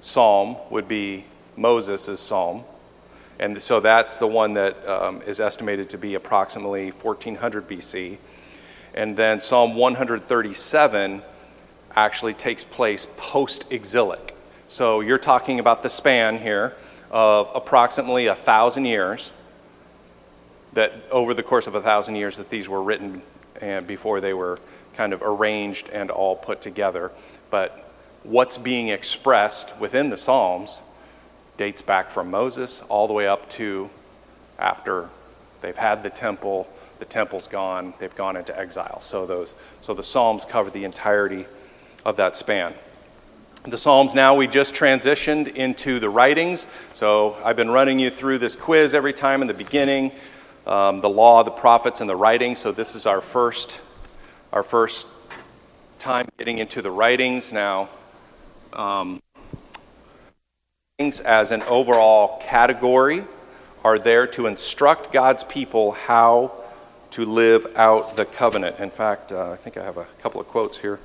psalm 0.00 0.56
would 0.70 0.86
be 0.88 1.24
Moses' 1.56 2.20
psalm. 2.20 2.64
And 3.38 3.60
so 3.62 3.80
that's 3.80 4.18
the 4.18 4.26
one 4.26 4.54
that 4.54 4.86
um, 4.88 5.22
is 5.22 5.40
estimated 5.40 5.90
to 5.90 5.98
be 5.98 6.14
approximately 6.14 6.90
1400 6.90 7.68
BC. 7.68 8.18
And 8.94 9.16
then 9.16 9.40
Psalm 9.40 9.74
137 9.74 11.22
actually 11.96 12.34
takes 12.34 12.62
place 12.62 13.06
post 13.16 13.64
exilic. 13.70 14.36
So 14.68 15.00
you're 15.00 15.18
talking 15.18 15.60
about 15.60 15.82
the 15.82 15.90
span 15.90 16.38
here 16.38 16.74
of 17.14 17.48
approximately 17.54 18.26
a 18.26 18.34
thousand 18.34 18.84
years, 18.86 19.32
that 20.72 20.92
over 21.12 21.32
the 21.32 21.44
course 21.44 21.68
of 21.68 21.76
a 21.76 21.80
thousand 21.80 22.16
years, 22.16 22.36
that 22.36 22.50
these 22.50 22.68
were 22.68 22.82
written 22.82 23.22
and 23.60 23.86
before 23.86 24.20
they 24.20 24.34
were 24.34 24.58
kind 24.94 25.12
of 25.12 25.22
arranged 25.22 25.88
and 25.90 26.10
all 26.10 26.34
put 26.34 26.60
together. 26.60 27.12
But 27.50 27.88
what's 28.24 28.58
being 28.58 28.88
expressed 28.88 29.76
within 29.78 30.10
the 30.10 30.16
Psalms 30.16 30.80
dates 31.56 31.80
back 31.80 32.10
from 32.10 32.32
Moses 32.32 32.82
all 32.88 33.06
the 33.06 33.12
way 33.12 33.28
up 33.28 33.48
to 33.50 33.88
after 34.58 35.08
they've 35.60 35.76
had 35.76 36.02
the 36.02 36.10
temple, 36.10 36.66
the 36.98 37.04
temple's 37.04 37.46
gone, 37.46 37.94
they've 38.00 38.14
gone 38.16 38.36
into 38.36 38.58
exile. 38.58 39.00
So 39.00 39.24
those 39.24 39.52
so 39.82 39.94
the 39.94 40.02
Psalms 40.02 40.44
cover 40.44 40.68
the 40.68 40.82
entirety 40.82 41.46
of 42.04 42.16
that 42.16 42.34
span. 42.34 42.74
The 43.66 43.78
Psalms 43.78 44.12
now 44.12 44.34
we 44.34 44.46
just 44.46 44.74
transitioned 44.74 45.54
into 45.54 45.98
the 45.98 46.10
writings. 46.10 46.66
So 46.92 47.34
I've 47.42 47.56
been 47.56 47.70
running 47.70 47.98
you 47.98 48.10
through 48.10 48.38
this 48.38 48.54
quiz 48.54 48.92
every 48.92 49.14
time 49.14 49.40
in 49.40 49.48
the 49.48 49.54
beginning, 49.54 50.12
um, 50.66 51.00
the 51.00 51.08
law, 51.08 51.42
the 51.42 51.50
prophets, 51.50 52.02
and 52.02 52.10
the 52.10 52.14
writings. 52.14 52.58
So 52.58 52.72
this 52.72 52.94
is 52.94 53.06
our 53.06 53.22
first 53.22 53.80
our 54.52 54.62
first 54.62 55.06
time 55.98 56.28
getting 56.36 56.58
into 56.58 56.82
the 56.82 56.90
writings 56.90 57.52
now. 57.52 57.88
Um, 58.74 59.22
as 60.98 61.50
an 61.50 61.62
overall 61.62 62.42
category 62.42 63.24
are 63.82 63.98
there 63.98 64.26
to 64.26 64.46
instruct 64.46 65.10
God's 65.10 65.42
people 65.42 65.92
how 65.92 66.52
to 67.12 67.24
live 67.24 67.66
out 67.76 68.14
the 68.14 68.26
covenant. 68.26 68.78
In 68.78 68.90
fact, 68.90 69.32
uh, 69.32 69.52
I 69.52 69.56
think 69.56 69.78
I 69.78 69.84
have 69.84 69.96
a 69.96 70.06
couple 70.20 70.38
of 70.38 70.48
quotes 70.48 70.76
here. 70.76 71.00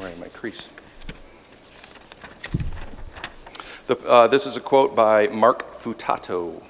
Right, 0.00 0.18
my 0.18 0.28
crease. 0.28 0.68
The, 3.88 3.98
uh, 4.06 4.26
this 4.28 4.46
is 4.46 4.56
a 4.56 4.60
quote 4.60 4.96
by 4.96 5.26
Mark 5.26 5.80
Futato. 5.80 6.62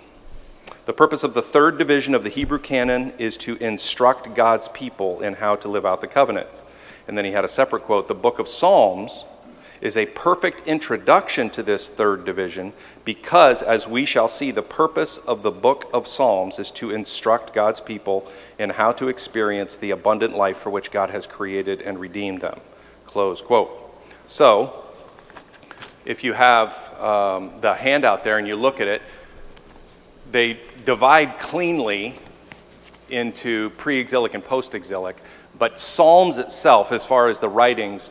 The 0.87 0.93
purpose 0.93 1.23
of 1.23 1.33
the 1.33 1.43
third 1.43 1.79
division 1.79 2.17
of 2.17 2.25
the 2.25 2.31
Hebrew 2.31 2.59
canon 2.59 3.13
is 3.19 3.37
to 3.39 3.57
instruct 3.59 4.35
God's 4.35 4.69
people 4.69 5.21
in 5.21 5.35
how 5.35 5.55
to 5.57 5.69
live 5.69 5.87
out 5.87 6.01
the 6.01 6.09
covenant. 6.09 6.49
And 7.07 7.17
then 7.17 7.25
he 7.25 7.31
had 7.31 7.45
a 7.45 7.49
separate 7.49 7.85
quote 7.85 8.09
The 8.09 8.15
book 8.15 8.41
of 8.41 8.49
Psalms 8.49 9.25
is 9.81 9.97
a 9.97 10.07
perfect 10.07 10.67
introduction 10.67 11.49
to 11.51 11.63
this 11.63 11.87
third 11.87 12.25
division 12.25 12.73
because, 13.05 13.63
as 13.63 13.87
we 13.87 14.05
shall 14.05 14.29
see, 14.29 14.51
the 14.51 14.63
purpose 14.63 15.19
of 15.19 15.43
the 15.43 15.51
book 15.51 15.89
of 15.93 16.09
Psalms 16.09 16.59
is 16.59 16.73
to 16.73 16.91
instruct 16.91 17.55
God's 17.55 17.81
people 17.81 18.27
in 18.59 18.71
how 18.71 18.91
to 18.93 19.09
experience 19.09 19.77
the 19.77 19.93
abundant 19.93 20.37
life 20.37 20.59
for 20.59 20.71
which 20.71 20.91
God 20.91 21.11
has 21.11 21.27
created 21.27 21.83
and 21.83 22.01
redeemed 22.01 22.41
them. 22.41 22.61
Close 23.13 23.43
quote. 23.43 23.71
So, 24.27 24.85
if 26.05 26.25
you 26.25 26.33
have 26.33 26.73
um, 26.99 27.61
the 27.61 27.75
handout 27.75 28.25
there 28.25 28.39
and 28.39 28.49
you 28.49 28.57
look 28.57 28.81
at 28.81 28.89
it, 28.89 29.03
they 30.31 30.59
divide 30.85 31.39
cleanly 31.39 32.19
into 33.11 33.71
pre 33.77 33.99
exilic 33.99 34.35
and 34.35 34.43
post 34.43 34.75
exilic. 34.75 35.17
But 35.59 35.79
Psalms 35.79 36.39
itself, 36.39 36.91
as 36.91 37.05
far 37.05 37.29
as 37.29 37.39
the 37.39 37.49
writings, 37.49 38.11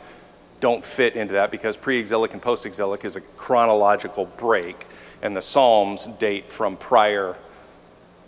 don't 0.59 0.85
fit 0.85 1.15
into 1.15 1.33
that 1.33 1.49
because 1.49 1.75
pre 1.75 1.97
exilic 1.97 2.33
and 2.33 2.41
post 2.41 2.65
exilic 2.65 3.03
is 3.03 3.15
a 3.15 3.21
chronological 3.21 4.27
break, 4.37 4.85
and 5.23 5.35
the 5.35 5.41
Psalms 5.41 6.07
date 6.19 6.51
from 6.51 6.77
prior 6.77 7.35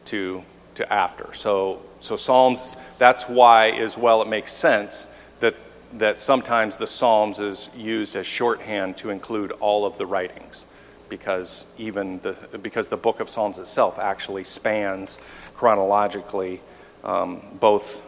to, 0.05 0.43
to 0.75 0.91
after. 0.91 1.33
So, 1.33 1.81
so 1.99 2.17
Psalms, 2.17 2.75
that's 2.97 3.23
why, 3.23 3.69
as 3.69 3.97
well, 3.97 4.21
it 4.21 4.27
makes 4.27 4.51
sense 4.51 5.07
that, 5.39 5.55
that 5.93 6.17
sometimes 6.17 6.77
the 6.77 6.87
Psalms 6.87 7.39
is 7.39 7.69
used 7.75 8.15
as 8.15 8.25
shorthand 8.25 8.97
to 8.97 9.09
include 9.09 9.51
all 9.53 9.85
of 9.85 9.97
the 9.97 10.05
writings 10.05 10.65
because 11.09 11.65
even 11.77 12.19
the 12.21 12.35
because 12.61 12.87
the 12.87 12.97
book 12.97 13.19
of 13.19 13.29
Psalms 13.29 13.59
itself 13.59 13.99
actually 13.99 14.43
spans 14.43 15.19
chronologically 15.55 16.61
um, 17.03 17.41
both 17.59 18.01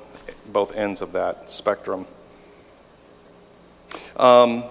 both 0.47 0.73
ends 0.73 1.01
of 1.01 1.11
that 1.11 1.49
spectrum. 1.49 2.05
Um, 4.17 4.63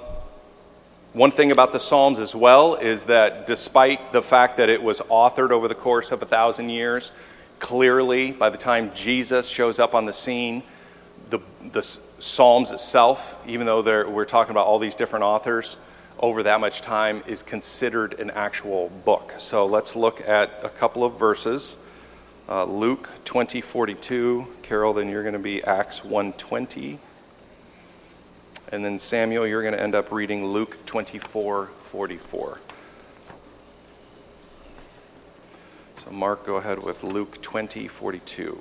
one 1.12 1.30
thing 1.30 1.52
about 1.52 1.72
the 1.72 1.78
Psalms 1.78 2.18
as 2.18 2.34
well 2.34 2.74
is 2.74 3.04
that 3.04 3.46
despite 3.46 4.12
the 4.12 4.22
fact 4.22 4.56
that 4.56 4.68
it 4.68 4.82
was 4.82 4.98
authored 5.02 5.52
over 5.52 5.68
the 5.68 5.74
course 5.74 6.10
of 6.10 6.20
a 6.22 6.26
thousand 6.26 6.70
years, 6.70 7.12
clearly 7.60 8.32
by 8.32 8.50
the 8.50 8.58
time 8.58 8.90
Jesus 8.94 9.46
shows 9.46 9.78
up 9.78 9.94
on 9.94 10.06
the 10.06 10.12
scene, 10.12 10.64
the, 11.30 11.38
the 11.70 11.86
Psalms 12.24 12.70
itself, 12.70 13.36
even 13.46 13.66
though 13.66 13.82
we're 14.08 14.24
talking 14.24 14.50
about 14.50 14.66
all 14.66 14.78
these 14.78 14.94
different 14.94 15.24
authors 15.24 15.76
over 16.18 16.42
that 16.42 16.58
much 16.58 16.80
time, 16.80 17.22
is 17.26 17.42
considered 17.42 18.18
an 18.18 18.30
actual 18.30 18.88
book. 19.04 19.34
So 19.36 19.66
let's 19.66 19.94
look 19.94 20.22
at 20.22 20.58
a 20.62 20.70
couple 20.70 21.04
of 21.04 21.18
verses. 21.18 21.76
Uh, 22.48 22.64
Luke 22.64 23.10
20, 23.26 23.60
42. 23.60 24.46
Carol, 24.62 24.94
then 24.94 25.10
you're 25.10 25.22
going 25.22 25.34
to 25.34 25.38
be 25.38 25.62
Acts 25.64 26.02
120. 26.02 26.98
And 28.72 28.82
then 28.82 28.98
Samuel, 28.98 29.46
you're 29.46 29.62
going 29.62 29.74
to 29.74 29.82
end 29.82 29.94
up 29.94 30.10
reading 30.10 30.46
Luke 30.46 30.78
24, 30.86 31.68
44. 31.92 32.60
So, 36.02 36.10
Mark, 36.10 36.46
go 36.46 36.56
ahead 36.56 36.82
with 36.82 37.02
Luke 37.02 37.42
20, 37.42 37.86
42. 37.86 38.58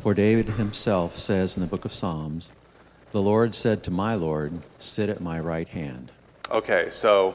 For 0.00 0.14
David 0.14 0.50
himself 0.50 1.18
says 1.18 1.56
in 1.56 1.60
the 1.60 1.66
book 1.66 1.84
of 1.84 1.92
Psalms, 1.92 2.52
The 3.10 3.20
Lord 3.20 3.52
said 3.52 3.82
to 3.82 3.90
my 3.90 4.14
Lord, 4.14 4.60
Sit 4.78 5.08
at 5.08 5.20
my 5.20 5.40
right 5.40 5.66
hand. 5.66 6.12
Okay, 6.50 6.88
so 6.92 7.34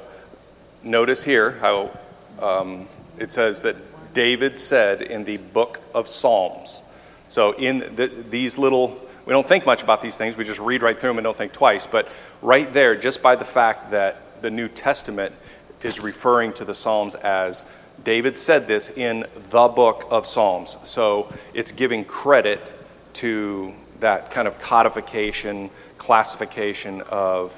notice 0.81 1.21
here 1.23 1.51
how 1.51 1.97
um, 2.39 2.87
it 3.17 3.33
says 3.33 3.61
that 3.61 3.75
David 4.13 4.57
said 4.57 5.01
in 5.01 5.25
the 5.25 5.37
book 5.37 5.81
of 5.93 6.07
Psalms. 6.07 6.83
So, 7.27 7.51
in 7.53 7.95
the, 7.95 8.07
these 8.29 8.57
little, 8.57 8.97
we 9.25 9.33
don't 9.33 9.47
think 9.47 9.65
much 9.65 9.83
about 9.83 10.01
these 10.01 10.15
things, 10.15 10.37
we 10.37 10.45
just 10.45 10.59
read 10.59 10.81
right 10.81 10.97
through 10.97 11.09
them 11.09 11.17
and 11.17 11.25
don't 11.25 11.37
think 11.37 11.51
twice. 11.51 11.85
But 11.85 12.07
right 12.41 12.71
there, 12.71 12.95
just 12.95 13.21
by 13.21 13.35
the 13.35 13.45
fact 13.45 13.91
that 13.91 14.41
the 14.41 14.49
New 14.49 14.69
Testament 14.69 15.35
is 15.81 15.99
referring 15.99 16.53
to 16.53 16.65
the 16.65 16.75
Psalms 16.75 17.15
as 17.15 17.65
David 18.03 18.35
said 18.35 18.67
this 18.67 18.89
in 18.91 19.25
the 19.49 19.67
book 19.67 20.07
of 20.09 20.27
Psalms. 20.27 20.77
So, 20.83 21.31
it's 21.53 21.71
giving 21.71 22.03
credit 22.03 22.73
to 23.15 23.73
that 23.99 24.31
kind 24.31 24.47
of 24.47 24.59
codification, 24.59 25.69
classification 25.97 27.01
of. 27.09 27.53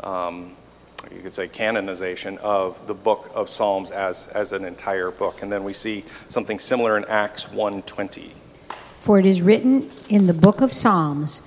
Um, 0.00 0.56
you 1.14 1.20
could 1.20 1.34
say 1.34 1.48
canonization 1.48 2.38
of 2.38 2.78
the 2.86 2.94
book 2.94 3.30
of 3.34 3.50
Psalms 3.50 3.90
as, 3.90 4.26
as 4.28 4.52
an 4.52 4.64
entire 4.64 5.10
book. 5.10 5.42
And 5.42 5.52
then 5.52 5.62
we 5.62 5.74
see 5.74 6.04
something 6.28 6.58
similar 6.58 6.96
in 6.96 7.04
Acts 7.06 7.44
1:20. 7.44 8.30
For 9.00 9.18
it 9.18 9.26
is 9.26 9.42
written 9.42 9.92
in 10.08 10.26
the 10.26 10.34
book 10.34 10.60
of 10.60 10.72
Psalms, 10.72 11.42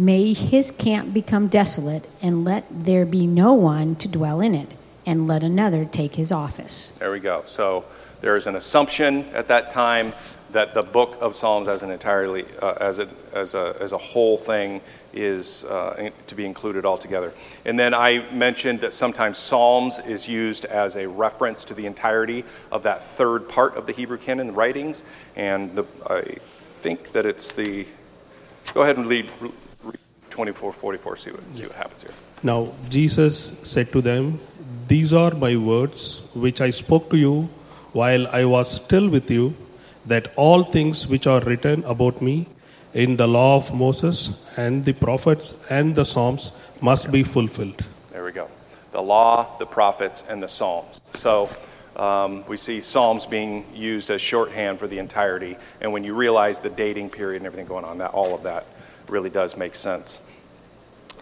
May 0.00 0.32
his 0.32 0.70
camp 0.70 1.12
become 1.12 1.48
desolate, 1.48 2.06
and 2.22 2.44
let 2.44 2.64
there 2.70 3.04
be 3.04 3.26
no 3.26 3.52
one 3.52 3.96
to 3.96 4.06
dwell 4.06 4.40
in 4.40 4.54
it, 4.54 4.74
and 5.08 5.26
let 5.26 5.42
another 5.42 5.86
take 5.86 6.14
his 6.14 6.30
office. 6.30 6.92
There 6.98 7.10
we 7.10 7.18
go. 7.18 7.42
So 7.46 7.86
there 8.20 8.36
is 8.36 8.46
an 8.46 8.56
assumption 8.56 9.24
at 9.34 9.48
that 9.48 9.70
time 9.70 10.12
that 10.52 10.74
the 10.74 10.82
book 10.82 11.16
of 11.22 11.34
Psalms 11.34 11.66
as 11.66 11.82
an 11.82 11.90
entirely, 11.90 12.44
uh, 12.60 12.74
as, 12.78 12.98
a, 12.98 13.08
as, 13.32 13.54
a, 13.54 13.74
as 13.80 13.92
a 13.92 13.98
whole 13.98 14.36
thing, 14.36 14.82
is 15.14 15.64
uh, 15.64 16.10
to 16.26 16.34
be 16.34 16.44
included 16.44 16.84
altogether. 16.84 17.32
And 17.64 17.78
then 17.78 17.94
I 17.94 18.30
mentioned 18.32 18.82
that 18.82 18.92
sometimes 18.92 19.38
Psalms 19.38 19.98
is 20.06 20.28
used 20.28 20.66
as 20.66 20.96
a 20.96 21.08
reference 21.08 21.64
to 21.64 21.74
the 21.74 21.86
entirety 21.86 22.44
of 22.70 22.82
that 22.82 23.02
third 23.02 23.48
part 23.48 23.78
of 23.78 23.86
the 23.86 23.94
Hebrew 23.94 24.18
canon 24.18 24.52
writings. 24.52 25.04
And 25.36 25.74
the, 25.74 25.86
I 26.10 26.36
think 26.82 27.12
that 27.12 27.24
it's 27.24 27.50
the. 27.52 27.86
Go 28.74 28.82
ahead 28.82 28.98
and 28.98 29.06
read, 29.06 29.30
read 29.82 29.98
24, 30.28 30.74
44, 30.74 31.16
see 31.16 31.30
what, 31.30 31.40
see 31.54 31.66
what 31.66 31.76
happens 31.76 32.02
here. 32.02 32.12
Now 32.42 32.72
Jesus 32.88 33.54
said 33.62 33.92
to 33.92 34.00
them, 34.00 34.40
These 34.86 35.12
are 35.12 35.32
my 35.32 35.56
words 35.56 36.22
which 36.34 36.60
I 36.60 36.70
spoke 36.70 37.10
to 37.10 37.16
you 37.16 37.48
while 37.92 38.26
I 38.28 38.44
was 38.44 38.70
still 38.70 39.08
with 39.08 39.30
you, 39.30 39.54
that 40.06 40.32
all 40.36 40.62
things 40.62 41.08
which 41.08 41.26
are 41.26 41.40
written 41.40 41.84
about 41.84 42.22
me 42.22 42.46
in 42.94 43.16
the 43.16 43.26
law 43.26 43.56
of 43.56 43.74
Moses 43.74 44.32
and 44.56 44.84
the 44.84 44.92
prophets 44.92 45.54
and 45.68 45.94
the 45.94 46.04
Psalms 46.04 46.52
must 46.80 47.10
be 47.10 47.22
fulfilled. 47.22 47.84
There 48.12 48.24
we 48.24 48.32
go. 48.32 48.48
The 48.92 49.02
law, 49.02 49.58
the 49.58 49.66
prophets, 49.66 50.24
and 50.28 50.42
the 50.42 50.48
Psalms. 50.48 51.00
So 51.14 51.50
um, 51.96 52.44
we 52.46 52.56
see 52.56 52.80
Psalms 52.80 53.26
being 53.26 53.66
used 53.74 54.10
as 54.10 54.20
shorthand 54.20 54.78
for 54.78 54.86
the 54.86 54.98
entirety. 54.98 55.56
And 55.80 55.92
when 55.92 56.04
you 56.04 56.14
realize 56.14 56.60
the 56.60 56.70
dating 56.70 57.10
period 57.10 57.38
and 57.38 57.46
everything 57.46 57.66
going 57.66 57.84
on, 57.84 57.98
that 57.98 58.12
all 58.12 58.34
of 58.34 58.42
that 58.44 58.66
really 59.08 59.30
does 59.30 59.56
make 59.56 59.74
sense. 59.74 60.20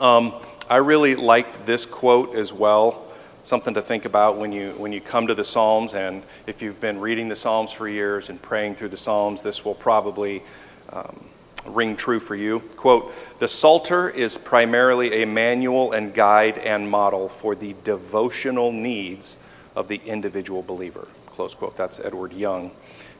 Um, 0.00 0.34
I 0.68 0.78
really 0.78 1.14
liked 1.14 1.64
this 1.64 1.86
quote 1.86 2.34
as 2.34 2.52
well. 2.52 3.04
Something 3.44 3.74
to 3.74 3.82
think 3.82 4.04
about 4.04 4.36
when 4.36 4.50
you 4.50 4.74
when 4.76 4.92
you 4.92 5.00
come 5.00 5.28
to 5.28 5.34
the 5.34 5.44
Psalms, 5.44 5.94
and 5.94 6.24
if 6.48 6.60
you've 6.60 6.80
been 6.80 6.98
reading 6.98 7.28
the 7.28 7.36
Psalms 7.36 7.70
for 7.70 7.88
years 7.88 8.30
and 8.30 8.42
praying 8.42 8.74
through 8.74 8.88
the 8.88 8.96
Psalms, 8.96 9.42
this 9.42 9.64
will 9.64 9.76
probably 9.76 10.42
um, 10.92 11.24
ring 11.66 11.94
true 11.96 12.18
for 12.18 12.34
you. 12.34 12.58
Quote: 12.76 13.12
The 13.38 13.46
Psalter 13.46 14.10
is 14.10 14.36
primarily 14.36 15.22
a 15.22 15.26
manual 15.26 15.92
and 15.92 16.12
guide 16.12 16.58
and 16.58 16.90
model 16.90 17.28
for 17.28 17.54
the 17.54 17.76
devotional 17.84 18.72
needs 18.72 19.36
of 19.76 19.86
the 19.86 20.00
individual 20.04 20.62
believer. 20.62 21.06
Close 21.26 21.54
quote. 21.54 21.76
That's 21.76 22.00
Edward 22.00 22.32
Young. 22.32 22.72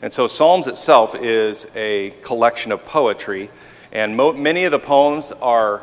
And 0.03 0.13
so, 0.13 0.27
Psalms 0.27 0.67
itself 0.67 1.15
is 1.15 1.69
a 1.77 2.11
collection 2.23 2.73
of 2.73 2.85
poetry, 2.85 3.49
and 3.93 4.17
mo- 4.17 4.33
many 4.33 4.65
of 4.65 4.73
the 4.73 4.81
poems 4.81 5.31
are 5.41 5.83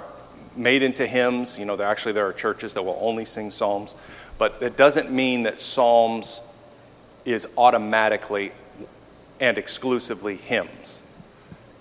made 0.55 0.83
into 0.83 1.07
hymns. 1.07 1.57
You 1.57 1.65
know, 1.65 1.75
there, 1.75 1.88
actually, 1.88 2.13
there 2.13 2.27
are 2.27 2.33
churches 2.33 2.74
that 2.74 2.83
will 2.83 2.98
only 3.01 3.25
sing 3.25 3.51
Psalms, 3.51 3.95
but 4.38 4.57
it 4.62 4.77
doesn't 4.77 5.12
mean 5.12 5.43
that 5.43 5.60
Psalms 5.60 6.41
is 7.25 7.48
automatically 7.57 8.51
and 9.39 9.57
exclusively 9.57 10.38
hymns. 10.38 11.01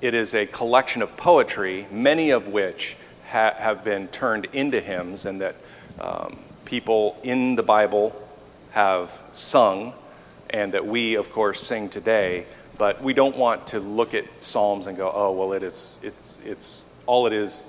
It 0.00 0.14
is 0.14 0.34
a 0.34 0.46
collection 0.46 1.02
of 1.02 1.16
poetry, 1.16 1.86
many 1.90 2.30
of 2.30 2.48
which 2.48 2.96
ha- 3.28 3.54
have 3.56 3.84
been 3.84 4.08
turned 4.08 4.46
into 4.52 4.80
hymns, 4.80 5.26
and 5.26 5.40
that 5.40 5.54
um, 6.00 6.38
people 6.64 7.16
in 7.22 7.54
the 7.54 7.62
Bible 7.62 8.14
have 8.70 9.12
sung, 9.32 9.94
and 10.50 10.72
that 10.72 10.84
we, 10.84 11.14
of 11.14 11.30
course, 11.30 11.62
sing 11.62 11.88
today. 11.88 12.46
But 12.78 13.02
we 13.02 13.12
don't 13.12 13.36
want 13.36 13.66
to 13.68 13.80
look 13.80 14.14
at 14.14 14.24
Psalms 14.40 14.86
and 14.86 14.96
go, 14.96 15.12
oh, 15.14 15.30
well, 15.32 15.52
it 15.52 15.62
is, 15.62 15.98
it's, 16.02 16.38
it's, 16.44 16.84
all 17.06 17.26
it 17.26 17.32
is 17.32 17.64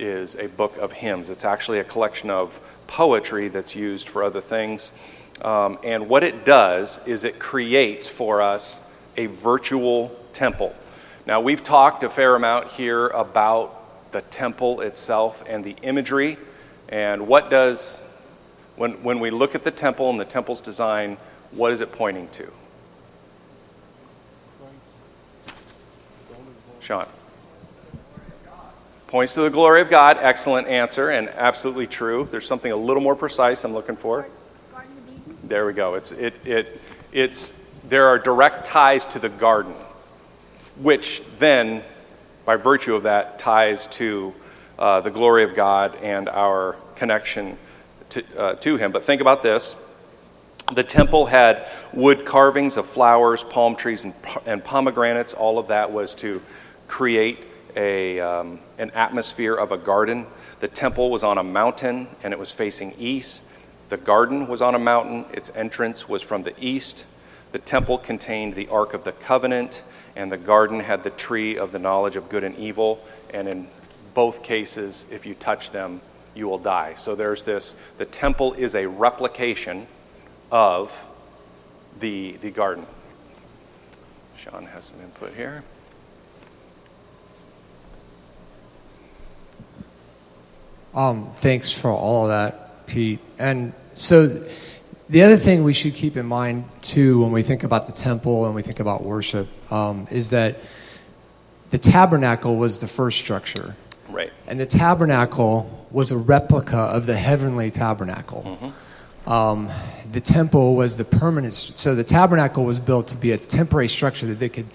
is 0.00 0.34
a 0.36 0.46
book 0.46 0.76
of 0.78 0.92
hymns. 0.92 1.30
It's 1.30 1.44
actually 1.44 1.80
a 1.80 1.84
collection 1.84 2.30
of 2.30 2.58
poetry 2.86 3.48
that's 3.48 3.74
used 3.74 4.08
for 4.08 4.22
other 4.22 4.40
things. 4.40 4.92
Um, 5.42 5.78
and 5.84 6.08
what 6.08 6.24
it 6.24 6.44
does 6.44 6.98
is 7.06 7.24
it 7.24 7.38
creates 7.38 8.08
for 8.08 8.42
us 8.42 8.80
a 9.16 9.26
virtual 9.26 10.16
temple. 10.32 10.74
Now, 11.26 11.40
we've 11.40 11.62
talked 11.62 12.02
a 12.04 12.10
fair 12.10 12.34
amount 12.34 12.68
here 12.68 13.08
about 13.08 14.12
the 14.12 14.22
temple 14.22 14.80
itself 14.80 15.42
and 15.46 15.62
the 15.62 15.76
imagery. 15.82 16.38
And 16.88 17.26
what 17.26 17.50
does, 17.50 18.02
when, 18.76 18.92
when 19.02 19.20
we 19.20 19.30
look 19.30 19.54
at 19.54 19.62
the 19.62 19.70
temple 19.70 20.10
and 20.10 20.18
the 20.18 20.24
temple's 20.24 20.60
design, 20.60 21.18
what 21.50 21.72
is 21.72 21.80
it 21.80 21.92
pointing 21.92 22.28
to? 22.30 22.50
Sean 26.80 27.06
points 29.08 29.32
to 29.32 29.40
the 29.40 29.50
glory 29.50 29.80
of 29.80 29.88
God. 29.88 30.18
Excellent 30.20 30.68
answer 30.68 31.10
and 31.10 31.30
absolutely 31.30 31.86
true. 31.86 32.28
There's 32.30 32.46
something 32.46 32.70
a 32.70 32.76
little 32.76 33.02
more 33.02 33.16
precise 33.16 33.64
I'm 33.64 33.72
looking 33.72 33.96
for. 33.96 34.28
There 35.44 35.66
we 35.66 35.72
go. 35.72 35.94
It's, 35.94 36.12
it, 36.12 36.34
it, 36.44 36.80
it's, 37.10 37.52
there 37.88 38.06
are 38.06 38.18
direct 38.18 38.66
ties 38.66 39.06
to 39.06 39.18
the 39.18 39.30
garden, 39.30 39.74
which 40.76 41.22
then, 41.38 41.82
by 42.44 42.56
virtue 42.56 42.94
of 42.94 43.02
that, 43.04 43.38
ties 43.38 43.86
to 43.88 44.34
uh, 44.78 45.00
the 45.00 45.10
glory 45.10 45.42
of 45.42 45.56
God 45.56 45.96
and 45.96 46.28
our 46.28 46.76
connection 46.94 47.56
to, 48.10 48.38
uh, 48.38 48.54
to 48.56 48.76
Him. 48.76 48.92
But 48.92 49.04
think 49.04 49.22
about 49.22 49.42
this. 49.42 49.74
The 50.74 50.84
temple 50.84 51.24
had 51.24 51.66
wood 51.94 52.26
carvings 52.26 52.76
of 52.76 52.86
flowers, 52.86 53.42
palm 53.42 53.74
trees, 53.74 54.04
and, 54.04 54.12
and 54.44 54.62
pomegranates. 54.62 55.32
All 55.32 55.58
of 55.58 55.68
that 55.68 55.90
was 55.90 56.14
to 56.16 56.42
create 56.88 57.47
a, 57.76 58.20
um, 58.20 58.60
an 58.78 58.90
atmosphere 58.90 59.54
of 59.54 59.72
a 59.72 59.78
garden. 59.78 60.26
The 60.60 60.68
temple 60.68 61.10
was 61.10 61.22
on 61.22 61.38
a 61.38 61.42
mountain 61.42 62.08
and 62.22 62.32
it 62.32 62.38
was 62.38 62.50
facing 62.50 62.94
east. 62.98 63.42
The 63.88 63.96
garden 63.96 64.46
was 64.46 64.60
on 64.60 64.74
a 64.74 64.78
mountain, 64.78 65.24
its 65.32 65.50
entrance 65.54 66.08
was 66.08 66.22
from 66.22 66.42
the 66.42 66.54
east. 66.62 67.04
The 67.52 67.58
temple 67.58 67.96
contained 67.98 68.54
the 68.54 68.68
Ark 68.68 68.92
of 68.92 69.04
the 69.04 69.12
Covenant, 69.12 69.82
and 70.16 70.30
the 70.30 70.36
garden 70.36 70.80
had 70.80 71.02
the 71.02 71.10
tree 71.10 71.56
of 71.56 71.72
the 71.72 71.78
knowledge 71.78 72.16
of 72.16 72.28
good 72.28 72.44
and 72.44 72.54
evil. 72.56 73.02
And 73.32 73.48
in 73.48 73.68
both 74.12 74.42
cases, 74.42 75.06
if 75.10 75.24
you 75.24 75.34
touch 75.34 75.70
them, 75.70 76.02
you 76.34 76.46
will 76.46 76.58
die. 76.58 76.94
So 76.96 77.14
there's 77.14 77.42
this 77.42 77.74
the 77.96 78.04
temple 78.04 78.52
is 78.54 78.74
a 78.74 78.86
replication 78.86 79.86
of 80.50 80.92
the, 82.00 82.36
the 82.42 82.50
garden. 82.50 82.86
Sean 84.36 84.66
has 84.66 84.84
some 84.86 85.00
input 85.00 85.34
here. 85.34 85.64
Um, 90.98 91.30
thanks 91.36 91.70
for 91.70 91.92
all 91.92 92.24
of 92.24 92.30
that, 92.30 92.88
Pete. 92.88 93.20
And 93.38 93.72
so, 93.94 94.44
the 95.08 95.22
other 95.22 95.36
thing 95.36 95.62
we 95.62 95.72
should 95.72 95.94
keep 95.94 96.16
in 96.16 96.26
mind 96.26 96.64
too 96.82 97.22
when 97.22 97.30
we 97.30 97.44
think 97.44 97.62
about 97.62 97.86
the 97.86 97.92
temple 97.92 98.46
and 98.46 98.54
we 98.54 98.62
think 98.62 98.80
about 98.80 99.04
worship 99.04 99.46
um, 99.72 100.08
is 100.10 100.30
that 100.30 100.58
the 101.70 101.78
tabernacle 101.78 102.56
was 102.56 102.80
the 102.80 102.88
first 102.88 103.20
structure. 103.20 103.76
Right. 104.08 104.32
And 104.48 104.58
the 104.58 104.66
tabernacle 104.66 105.86
was 105.92 106.10
a 106.10 106.16
replica 106.16 106.76
of 106.76 107.06
the 107.06 107.16
heavenly 107.16 107.70
tabernacle. 107.70 108.42
Mm-hmm. 108.44 109.30
Um, 109.30 109.70
the 110.10 110.20
temple 110.20 110.74
was 110.74 110.96
the 110.96 111.04
permanent. 111.04 111.54
So 111.54 111.94
the 111.94 112.02
tabernacle 112.02 112.64
was 112.64 112.80
built 112.80 113.06
to 113.08 113.16
be 113.16 113.30
a 113.30 113.38
temporary 113.38 113.88
structure 113.88 114.26
that 114.26 114.40
they 114.40 114.48
could 114.48 114.66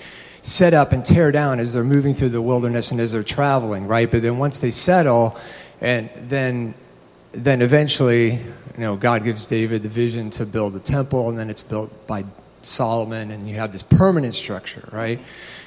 set 0.41 0.73
up 0.73 0.93
and 0.93 1.03
tear 1.03 1.31
down 1.31 1.59
as 1.59 1.73
they're 1.73 1.83
moving 1.83 2.13
through 2.13 2.29
the 2.29 2.41
wilderness 2.41 2.91
and 2.91 3.01
as 3.01 3.11
they're 3.11 3.23
traveling, 3.23 3.87
right? 3.87 4.09
But 4.09 4.21
then 4.21 4.37
once 4.37 4.59
they 4.59 4.71
settle, 4.71 5.37
and 5.83 6.09
then 6.29 6.73
then 7.33 7.61
eventually, 7.61 8.31
you 8.33 8.77
know, 8.77 8.95
God 8.95 9.23
gives 9.23 9.45
David 9.45 9.83
the 9.83 9.89
vision 9.89 10.29
to 10.31 10.45
build 10.45 10.73
the 10.73 10.79
temple, 10.79 11.29
and 11.29 11.37
then 11.37 11.49
it's 11.49 11.63
built 11.63 12.07
by 12.07 12.25
Solomon, 12.61 13.31
and 13.31 13.49
you 13.49 13.55
have 13.55 13.71
this 13.71 13.83
permanent 13.83 14.35
structure, 14.35 14.87
right? 14.91 15.19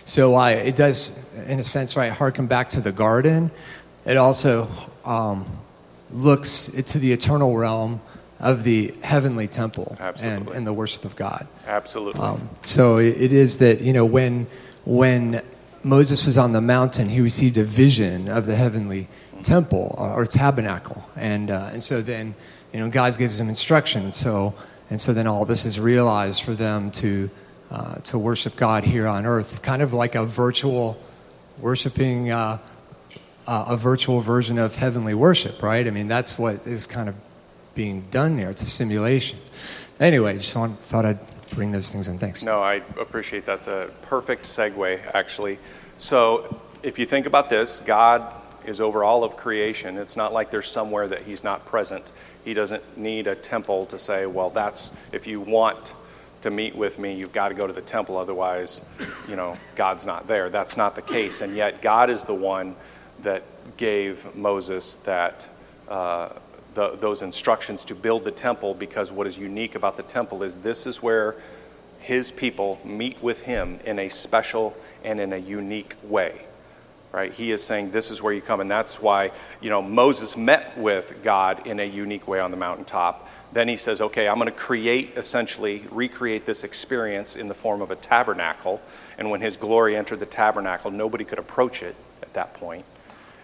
So 0.05 0.35
I, 0.35 0.53
it 0.53 0.77
does, 0.77 1.13
in 1.47 1.59
a 1.59 1.65
sense, 1.65 1.97
right, 1.97 2.13
harken 2.13 2.47
back 2.47 2.71
to 2.71 2.81
the 2.81 2.93
garden. 2.93 3.51
It 4.05 4.17
also 4.17 4.69
um, 5.05 5.45
looks 6.13 6.69
to 6.69 6.99
the 6.99 7.13
eternal 7.13 7.57
realm 7.57 8.01
of 8.39 8.63
the 8.63 8.95
heavenly 9.03 9.49
temple 9.49 9.97
and, 10.21 10.49
and, 10.49 10.67
the 10.67 10.73
worship 10.73 11.05
of 11.05 11.17
God. 11.17 11.49
Absolutely. 11.67 12.21
Um, 12.21 12.49
so 12.63 12.99
it, 12.99 13.21
it 13.21 13.33
is 13.33 13.59
that 13.59 13.81
you 13.81 13.93
know 13.93 14.05
when 14.05 14.47
when 14.85 15.43
Moses 15.83 16.27
was 16.27 16.37
on 16.37 16.53
the 16.53 16.61
mountain, 16.61 17.09
he 17.09 17.21
received 17.21 17.57
a 17.59 17.65
vision 17.65 18.29
of 18.29 18.47
the 18.47 18.55
heavenly 18.55 19.09
temple 19.47 19.95
or, 19.97 20.23
or 20.23 20.27
tabernacle. 20.27 21.09
And, 21.15 21.51
uh, 21.51 21.71
and 21.73 21.83
so 21.83 22.03
then, 22.03 22.35
you 22.73 22.81
know, 22.81 22.91
God 22.91 23.17
gives 23.17 23.39
them 23.39 23.49
instruction. 23.49 24.03
And 24.03 24.15
so, 24.15 24.55
and 24.91 25.01
so 25.01 25.13
then 25.13 25.27
all 25.27 25.45
this 25.45 25.65
is 25.65 25.79
realized 25.79 26.43
for 26.43 26.55
them 26.55 26.91
to, 26.93 27.31
uh, 27.71 27.95
to 27.97 28.19
worship 28.19 28.57
God 28.57 28.85
here 28.85 29.07
on 29.07 29.25
earth, 29.25 29.63
kind 29.63 29.83
of 29.83 29.93
like 29.93 30.15
a 30.15 30.25
virtual 30.25 30.99
worshiping, 31.59 32.31
uh, 32.31 32.59
uh, 33.47 33.65
a 33.69 33.77
virtual 33.77 34.21
version 34.21 34.59
of 34.59 34.75
heavenly 34.75 35.15
worship, 35.15 35.63
right? 35.63 35.87
I 35.87 35.91
mean, 35.91 36.09
that's 36.09 36.39
what 36.39 36.67
is 36.67 36.87
kind 36.87 37.09
of 37.09 37.15
being 37.75 38.03
done 38.11 38.37
there. 38.37 38.51
It's 38.51 38.63
a 38.63 38.67
simulation. 38.67 39.39
Anyway, 40.01 40.37
just 40.39 40.57
want, 40.57 40.81
thought 40.83 41.07
I'd 41.07 41.21
bring 41.51 41.71
those 41.73 41.93
things 41.93 42.09
in. 42.09 42.19
Thanks. 42.19 42.43
No, 42.43 42.63
I 42.63 42.83
appreciate 42.99 43.47
that's 43.47 43.69
a 43.69 43.91
perfect 44.03 44.45
segue, 44.45 45.01
actually. 45.15 45.59
So 45.99 46.61
if 46.83 46.99
you 46.99 47.07
think 47.07 47.27
about 47.27 47.49
this, 47.49 47.81
God 47.87 48.21
is 48.67 48.81
over 48.81 49.05
all 49.05 49.25
of 49.25 49.37
creation. 49.37 49.97
It's 49.97 50.17
not 50.17 50.33
like 50.33 50.51
there's 50.51 50.69
somewhere 50.69 51.09
that 51.09 51.23
he's 51.23 51.45
not 51.45 51.65
present. 51.65 52.13
He 52.45 52.53
doesn't 52.53 52.99
need 52.99 53.27
a 53.27 53.35
temple 53.35 53.87
to 53.87 53.99
say, 53.99 54.27
well, 54.27 54.51
that's 54.51 54.91
if 55.13 55.27
you 55.27 55.41
want 55.41 55.95
to 56.43 56.51
meet 56.51 56.75
with 56.75 56.99
me, 56.99 57.15
you've 57.15 57.33
got 57.33 57.49
to 57.49 57.55
go 57.55 57.67
to 57.67 57.73
the 57.73 57.81
temple, 57.81 58.17
otherwise, 58.17 58.83
you 59.29 59.37
know, 59.37 59.57
God's 59.75 60.05
not 60.05 60.27
there. 60.29 60.51
That's 60.51 60.77
not 60.77 60.95
the 60.95 61.03
case. 61.03 61.41
And 61.41 61.57
yet, 61.57 61.81
God 61.81 62.11
is 62.11 62.25
the 62.25 62.35
one 62.35 62.77
that 63.23 63.43
gave 63.77 64.35
Moses 64.35 64.99
that. 65.05 65.49
Uh, 65.89 66.31
the, 66.75 66.95
those 67.01 67.23
instructions 67.23 67.85
to 67.85 67.95
build 67.95 68.23
the 68.23 68.31
temple 68.31 68.75
because 68.75 69.11
what 69.11 69.27
is 69.27 69.39
unique 69.39 69.77
about 69.77 69.97
the 69.97 70.03
temple 70.03 70.43
is 70.43 70.57
this 70.57 70.87
is 70.87 71.03
where 71.03 71.37
his 72.01 72.31
people 72.31 72.79
meet 72.85 73.21
with 73.23 73.41
him 73.41 73.81
in 73.87 73.99
a 73.99 74.11
special 74.11 74.77
and 75.03 75.19
in 75.19 75.33
a 75.33 75.39
unique 75.39 75.95
way 76.05 76.43
right? 77.17 77.33
He 77.33 77.51
is 77.51 77.65
saying 77.65 77.93
this 77.93 78.11
is 78.11 78.21
where 78.21 78.35
you 78.35 78.43
come 78.43 78.61
and 78.61 78.71
that's 78.71 79.01
why 79.01 79.33
you 79.63 79.71
know 79.71 79.81
moses 79.81 80.37
met 80.37 80.77
with 80.77 81.15
god 81.25 81.67
in 81.67 81.81
a 81.81 81.85
unique 81.85 82.29
way 82.29 82.41
on 82.41 82.51
the 82.51 82.59
mountaintop. 82.59 83.27
Then 83.53 83.69
he 83.69 83.79
says 83.79 84.03
okay 84.03 84.29
i'm 84.29 84.37
going 84.37 84.53
to 84.53 84.59
create 84.59 85.15
essentially 85.17 85.87
recreate 85.91 86.45
this 86.45 86.63
experience 86.63 87.37
in 87.37 87.49
the 87.49 87.55
form 87.55 87.81
of 87.81 87.91
a 87.91 87.97
tabernacle 87.97 88.83
and 89.17 89.31
when 89.31 89.41
his 89.41 89.57
glory 89.57 89.97
entered 89.97 90.21
the 90.21 90.27
tabernacle 90.27 90.91
nobody 90.91 91.25
could 91.25 91.39
approach 91.39 91.83
it 91.83 91.97
at 92.21 92.35
that 92.35 92.53
point. 92.53 92.85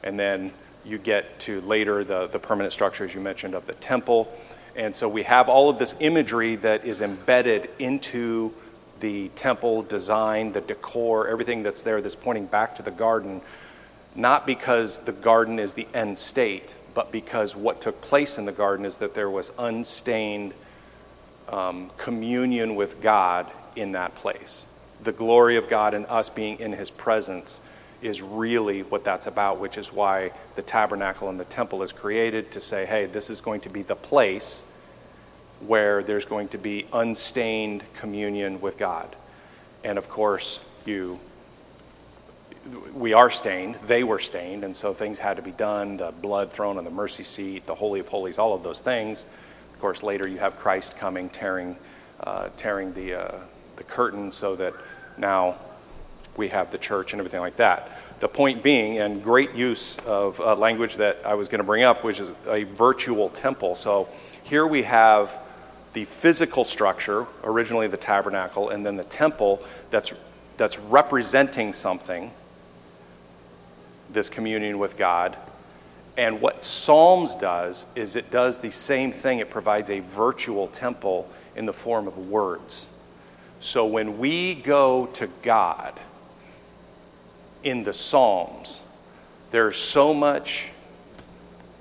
And 0.03 0.21
then 0.21 0.53
you 0.85 0.99
get 0.99 1.41
to 1.41 1.63
later 1.63 2.05
the, 2.05 2.27
the 2.27 2.39
permanent 2.39 2.75
structures 2.75 3.15
you 3.15 3.23
mentioned 3.23 3.55
of 3.55 3.67
the 3.67 3.75
temple. 3.75 4.31
And 4.77 4.95
so 4.95 5.09
we 5.09 5.23
have 5.23 5.49
all 5.49 5.71
of 5.71 5.79
this 5.79 5.95
imagery 6.01 6.57
that 6.57 6.85
is 6.85 7.01
embedded 7.01 7.71
into 7.79 8.53
the 9.03 9.29
temple 9.31 9.83
design, 9.83 10.53
the 10.53 10.61
decor, 10.63 11.29
everything 11.29 11.63
that's 11.63 11.83
there 11.83 12.01
that's 12.01 12.15
pointing 12.15 12.47
back 12.47 12.75
to 12.77 12.83
the 12.83 12.91
garden, 12.91 13.43
not 14.15 14.47
because 14.47 14.99
the 14.99 15.13
garden 15.13 15.59
is 15.59 15.75
the 15.75 15.89
end 15.93 16.17
state, 16.17 16.75
but 16.95 17.11
because 17.11 17.57
what 17.57 17.81
took 17.81 18.01
place 18.01 18.39
in 18.39 18.45
the 18.45 18.53
garden 18.53 18.87
is 18.87 18.97
that 18.99 19.13
there 19.13 19.29
was 19.29 19.51
unstained 19.59 20.55
um, 21.49 21.91
communion 21.99 22.77
with 22.77 23.01
God 23.03 23.51
in 23.75 23.91
that 23.93 24.15
place. 24.15 24.67
The 25.03 25.13
glory 25.13 25.57
of 25.57 25.69
God 25.69 25.95
and 25.95 26.07
us 26.07 26.29
being 26.29 26.61
in 26.61 26.73
his 26.73 26.89
presence 26.89 27.61
is 28.03 28.23
really 28.23 28.83
what 28.85 29.03
that's 29.03 29.27
about, 29.27 29.59
which 29.59 29.79
is 29.79 29.93
why 29.93 30.31
the 30.55 30.63
tabernacle 30.63 31.29
and 31.29 31.41
the 31.41 31.45
temple 31.47 31.83
is 31.83 31.91
created 31.91 32.53
to 32.53 32.61
say, 32.61 32.87
hey, 32.87 33.07
this 33.07 33.31
is 33.31 33.41
going 33.41 33.61
to 33.63 33.69
be 33.69 33.83
the 33.83 33.97
place 33.97 34.65
where 35.67 36.03
there's 36.03 36.25
going 36.25 36.49
to 36.49 36.59
be 36.59 36.87
unstained 36.93 37.85
communion 37.95 38.61
with 38.61 38.79
God. 38.79 39.15
And 39.85 39.99
of 39.99 40.09
course, 40.09 40.61
you 40.85 41.19
we 42.95 43.13
are 43.13 43.31
stained, 43.31 43.77
they 43.87 44.05
were 44.05 44.19
stained, 44.19 44.65
and 44.65 44.77
so 44.77 44.95
things 44.95 45.19
had 45.19 45.37
to 45.37 45.43
be 45.43 45.51
done, 45.53 45.97
the 45.97 46.13
blood 46.13 46.53
thrown 46.53 46.79
on 46.79 46.85
the 46.85 46.91
mercy 46.91 47.25
seat, 47.25 47.67
the 47.67 47.75
holy 47.75 48.01
of 48.01 48.09
holies, 48.09 48.39
all 48.39 48.55
of 48.55 48.63
those 48.63 48.81
things. 48.81 49.27
Of 49.75 49.81
course, 49.81 50.03
later 50.03 50.29
you 50.29 50.39
have 50.39 50.59
Christ 50.59 50.97
coming, 50.97 51.29
tearing, 51.31 51.77
uh, 52.21 52.51
tearing 52.57 52.93
the, 52.95 53.15
uh, 53.15 53.39
the 53.77 53.85
curtain 53.85 54.31
so 54.31 54.55
that 54.57 54.75
now 55.19 55.57
we 56.37 56.49
have 56.49 56.71
the 56.71 56.79
church 56.79 57.13
and 57.13 57.21
everything 57.21 57.41
like 57.41 57.57
that. 57.57 57.99
The 58.21 58.29
point 58.29 58.63
being, 58.63 58.99
and 58.99 59.23
great 59.23 59.53
use 59.55 59.97
of 60.07 60.41
uh, 60.41 60.55
language 60.55 60.97
that 60.97 61.19
I 61.25 61.35
was 61.35 61.49
going 61.49 61.59
to 61.59 61.65
bring 61.65 61.83
up, 61.83 62.05
which 62.05 62.21
is 62.21 62.29
a 62.47 62.63
virtual 62.63 63.29
temple. 63.31 63.75
So 63.75 64.09
here 64.45 64.67
we 64.69 64.85
have 64.85 65.37
the 65.93 66.05
physical 66.05 66.65
structure, 66.65 67.27
originally 67.45 67.89
the 67.89 67.97
tabernacle, 67.97 68.71
and 68.71 68.85
then 68.85 68.97
the 68.97 69.05
temple 69.05 69.63
that's, 69.91 70.13
that's 70.57 70.79
representing 70.79 71.73
something, 71.73 72.31
this 74.11 74.29
communion 74.29 74.79
with 74.79 74.97
God. 74.97 75.37
And 76.17 76.41
what 76.41 76.65
Psalms 76.65 77.35
does 77.35 77.87
is 77.95 78.17
it 78.17 78.31
does 78.31 78.59
the 78.61 78.71
same 78.71 79.13
thing, 79.13 79.39
it 79.39 79.51
provides 79.51 79.91
a 79.91 80.01
virtual 80.01 80.69
temple 80.69 81.29
in 81.57 81.67
the 81.67 81.73
form 81.73 82.07
of 82.07 82.17
words. 82.29 82.87
So 83.61 83.87
when 83.87 84.19
we 84.19 84.57
go 84.57 85.07
to 85.15 85.29
God, 85.43 85.99
in 87.65 87.85
the 87.85 87.93
Psalms, 87.93 88.81
there's 89.51 89.77
so 89.77 90.13
much, 90.13 90.69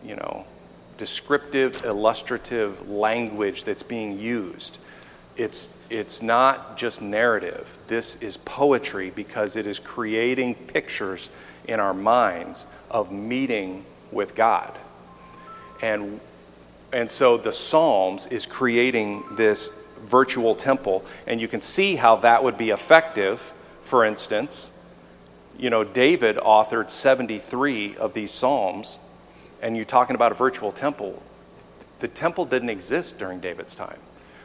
you 0.04 0.16
know, 0.16 0.46
descriptive, 1.02 1.84
illustrative 1.84 2.88
language 2.88 3.64
that's 3.64 3.82
being 3.82 4.20
used. 4.20 4.78
It's, 5.36 5.68
it's 5.90 6.22
not 6.22 6.78
just 6.78 7.02
narrative. 7.02 7.68
This 7.88 8.18
is 8.22 8.38
poetry 8.46 9.10
because 9.10 9.56
it 9.56 9.66
is 9.66 9.80
creating 9.80 10.54
pictures 10.54 11.32
in 11.68 11.80
our 11.80 11.96
minds 11.96 12.68
of 12.92 13.12
meeting 13.12 13.84
with 14.12 14.36
God. 14.36 14.78
And, 15.82 16.20
and 16.94 17.10
so 17.10 17.36
the 17.36 17.52
Psalms 17.52 18.28
is 18.28 18.46
creating 18.46 19.24
this 19.32 19.72
virtual 20.06 20.54
temple, 20.54 21.04
and 21.26 21.42
you 21.42 21.48
can 21.48 21.62
see 21.62 21.96
how 21.96 22.18
that 22.18 22.44
would 22.44 22.60
be 22.60 22.70
effective, 22.70 23.42
for 23.86 24.06
instance, 24.06 24.70
you 25.58 25.72
know, 25.72 25.84
David 25.84 26.38
authored 26.38 26.92
73 26.92 27.98
of 27.98 28.14
these 28.14 28.32
Psalms, 28.32 29.00
and 29.62 29.76
you're 29.76 29.86
talking 29.86 30.16
about 30.16 30.32
a 30.32 30.36
virtual 30.36 30.72
temple. 30.72 31.22
The 32.00 32.08
temple 32.08 32.46
didn't 32.46 32.70
exist 32.70 33.18
during 33.18 33.40
David's 33.40 33.76
time. 33.76 34.00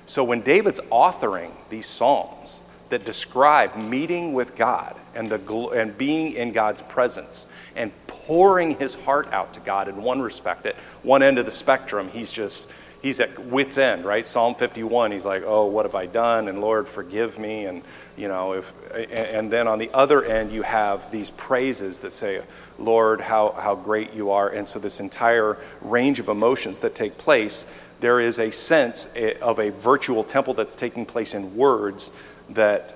So 0.06 0.22
when 0.22 0.42
David's 0.42 0.80
authoring 0.92 1.50
these 1.68 1.86
Psalms 1.86 2.60
that 2.90 3.04
describe 3.04 3.76
meeting 3.76 4.32
with 4.34 4.54
God 4.54 4.94
and, 5.14 5.28
the, 5.30 5.68
and 5.70 5.96
being 5.98 6.34
in 6.34 6.52
God's 6.52 6.82
presence 6.82 7.46
and 7.74 7.90
pouring 8.06 8.76
his 8.76 8.94
heart 8.94 9.32
out 9.32 9.52
to 9.54 9.60
God 9.60 9.88
in 9.88 9.96
one 10.02 10.20
respect, 10.20 10.66
at 10.66 10.76
one 11.02 11.22
end 11.22 11.38
of 11.38 11.46
the 11.46 11.52
spectrum, 11.52 12.08
he's 12.08 12.30
just 12.30 12.66
he's 13.02 13.20
at 13.20 13.38
wit's 13.46 13.78
end, 13.78 14.04
right? 14.04 14.26
Psalm 14.26 14.54
51, 14.54 15.12
he's 15.12 15.24
like, 15.24 15.42
"Oh, 15.44 15.66
what 15.66 15.84
have 15.84 15.94
I 15.94 16.06
done?" 16.06 16.48
and 16.48 16.60
Lord, 16.60 16.88
forgive 16.88 17.38
me, 17.38 17.66
and 17.66 17.82
you 18.16 18.28
know, 18.28 18.52
if 18.52 18.72
and 18.94 19.50
then 19.50 19.68
on 19.68 19.78
the 19.78 19.90
other 19.92 20.24
end 20.24 20.50
you 20.50 20.62
have 20.62 21.10
these 21.10 21.30
praises 21.30 22.00
that 22.00 22.12
say, 22.12 22.42
"Lord, 22.78 23.20
how 23.20 23.54
how 23.58 23.74
great 23.74 24.12
you 24.14 24.30
are," 24.30 24.48
and 24.48 24.66
so 24.66 24.78
this 24.78 25.00
entire 25.00 25.58
range 25.80 26.20
of 26.20 26.28
emotions 26.28 26.78
that 26.80 26.94
take 26.94 27.16
place, 27.18 27.66
there 28.00 28.20
is 28.20 28.38
a 28.38 28.50
sense 28.50 29.08
eh, 29.14 29.34
of 29.40 29.58
a 29.58 29.70
virtual 29.70 30.24
temple 30.24 30.54
that's 30.54 30.76
taking 30.76 31.06
place 31.06 31.34
in 31.34 31.56
words 31.56 32.10
that 32.50 32.94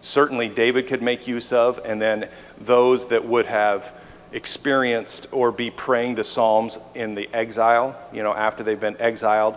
certainly 0.00 0.48
David 0.48 0.88
could 0.88 1.02
make 1.02 1.26
use 1.28 1.52
of, 1.52 1.80
and 1.84 2.00
then 2.00 2.28
those 2.60 3.06
that 3.06 3.26
would 3.26 3.46
have 3.46 3.92
experienced 4.32 5.26
or 5.32 5.50
be 5.50 5.70
praying 5.70 6.14
the 6.14 6.24
Psalms 6.24 6.78
in 6.94 7.14
the 7.14 7.28
exile, 7.34 7.96
you 8.12 8.22
know, 8.22 8.34
after 8.34 8.62
they've 8.62 8.80
been 8.80 9.00
exiled. 9.00 9.56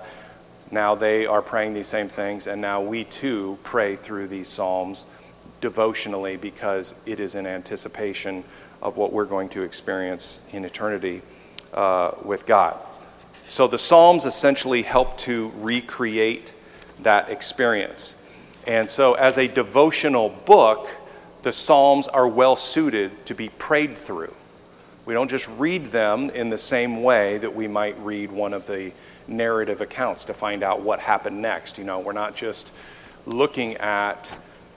Now 0.71 0.95
they 0.95 1.25
are 1.25 1.41
praying 1.41 1.73
these 1.73 1.87
same 1.87 2.09
things, 2.09 2.47
and 2.47 2.59
now 2.59 2.81
we 2.81 3.03
too 3.05 3.57
pray 3.63 3.95
through 3.95 4.27
these 4.27 4.47
Psalms 4.47 5.05
devotionally 5.61 6.35
because 6.35 6.93
it 7.05 7.19
is 7.19 7.35
in 7.35 7.45
anticipation 7.45 8.43
of 8.81 8.97
what 8.97 9.13
we're 9.13 9.25
going 9.25 9.49
to 9.49 9.61
experience 9.61 10.39
in 10.51 10.65
eternity 10.65 11.21
uh, 11.73 12.11
with 12.23 12.45
God. 12.45 12.77
So 13.47 13.67
the 13.67 13.77
Psalms 13.77 14.25
essentially 14.25 14.81
help 14.81 15.17
to 15.19 15.51
recreate 15.55 16.53
that 17.01 17.29
experience. 17.29 18.15
And 18.65 18.89
so, 18.89 19.13
as 19.15 19.37
a 19.37 19.47
devotional 19.47 20.29
book, 20.29 20.89
the 21.43 21.51
Psalms 21.51 22.07
are 22.07 22.27
well 22.27 22.55
suited 22.55 23.25
to 23.25 23.35
be 23.35 23.49
prayed 23.49 23.97
through. 23.97 24.33
We 25.05 25.13
don't 25.13 25.29
just 25.29 25.47
read 25.57 25.91
them 25.91 26.29
in 26.29 26.49
the 26.49 26.57
same 26.57 27.03
way 27.03 27.37
that 27.39 27.53
we 27.53 27.67
might 27.67 27.99
read 28.03 28.31
one 28.31 28.53
of 28.53 28.65
the 28.67 28.91
narrative 29.27 29.81
accounts 29.81 30.25
to 30.25 30.33
find 30.33 30.63
out 30.63 30.81
what 30.81 30.99
happened 30.99 31.41
next. 31.41 31.77
You 31.77 31.83
know, 31.83 31.99
we're 31.99 32.13
not 32.13 32.35
just 32.35 32.71
looking 33.25 33.75
at 33.77 34.33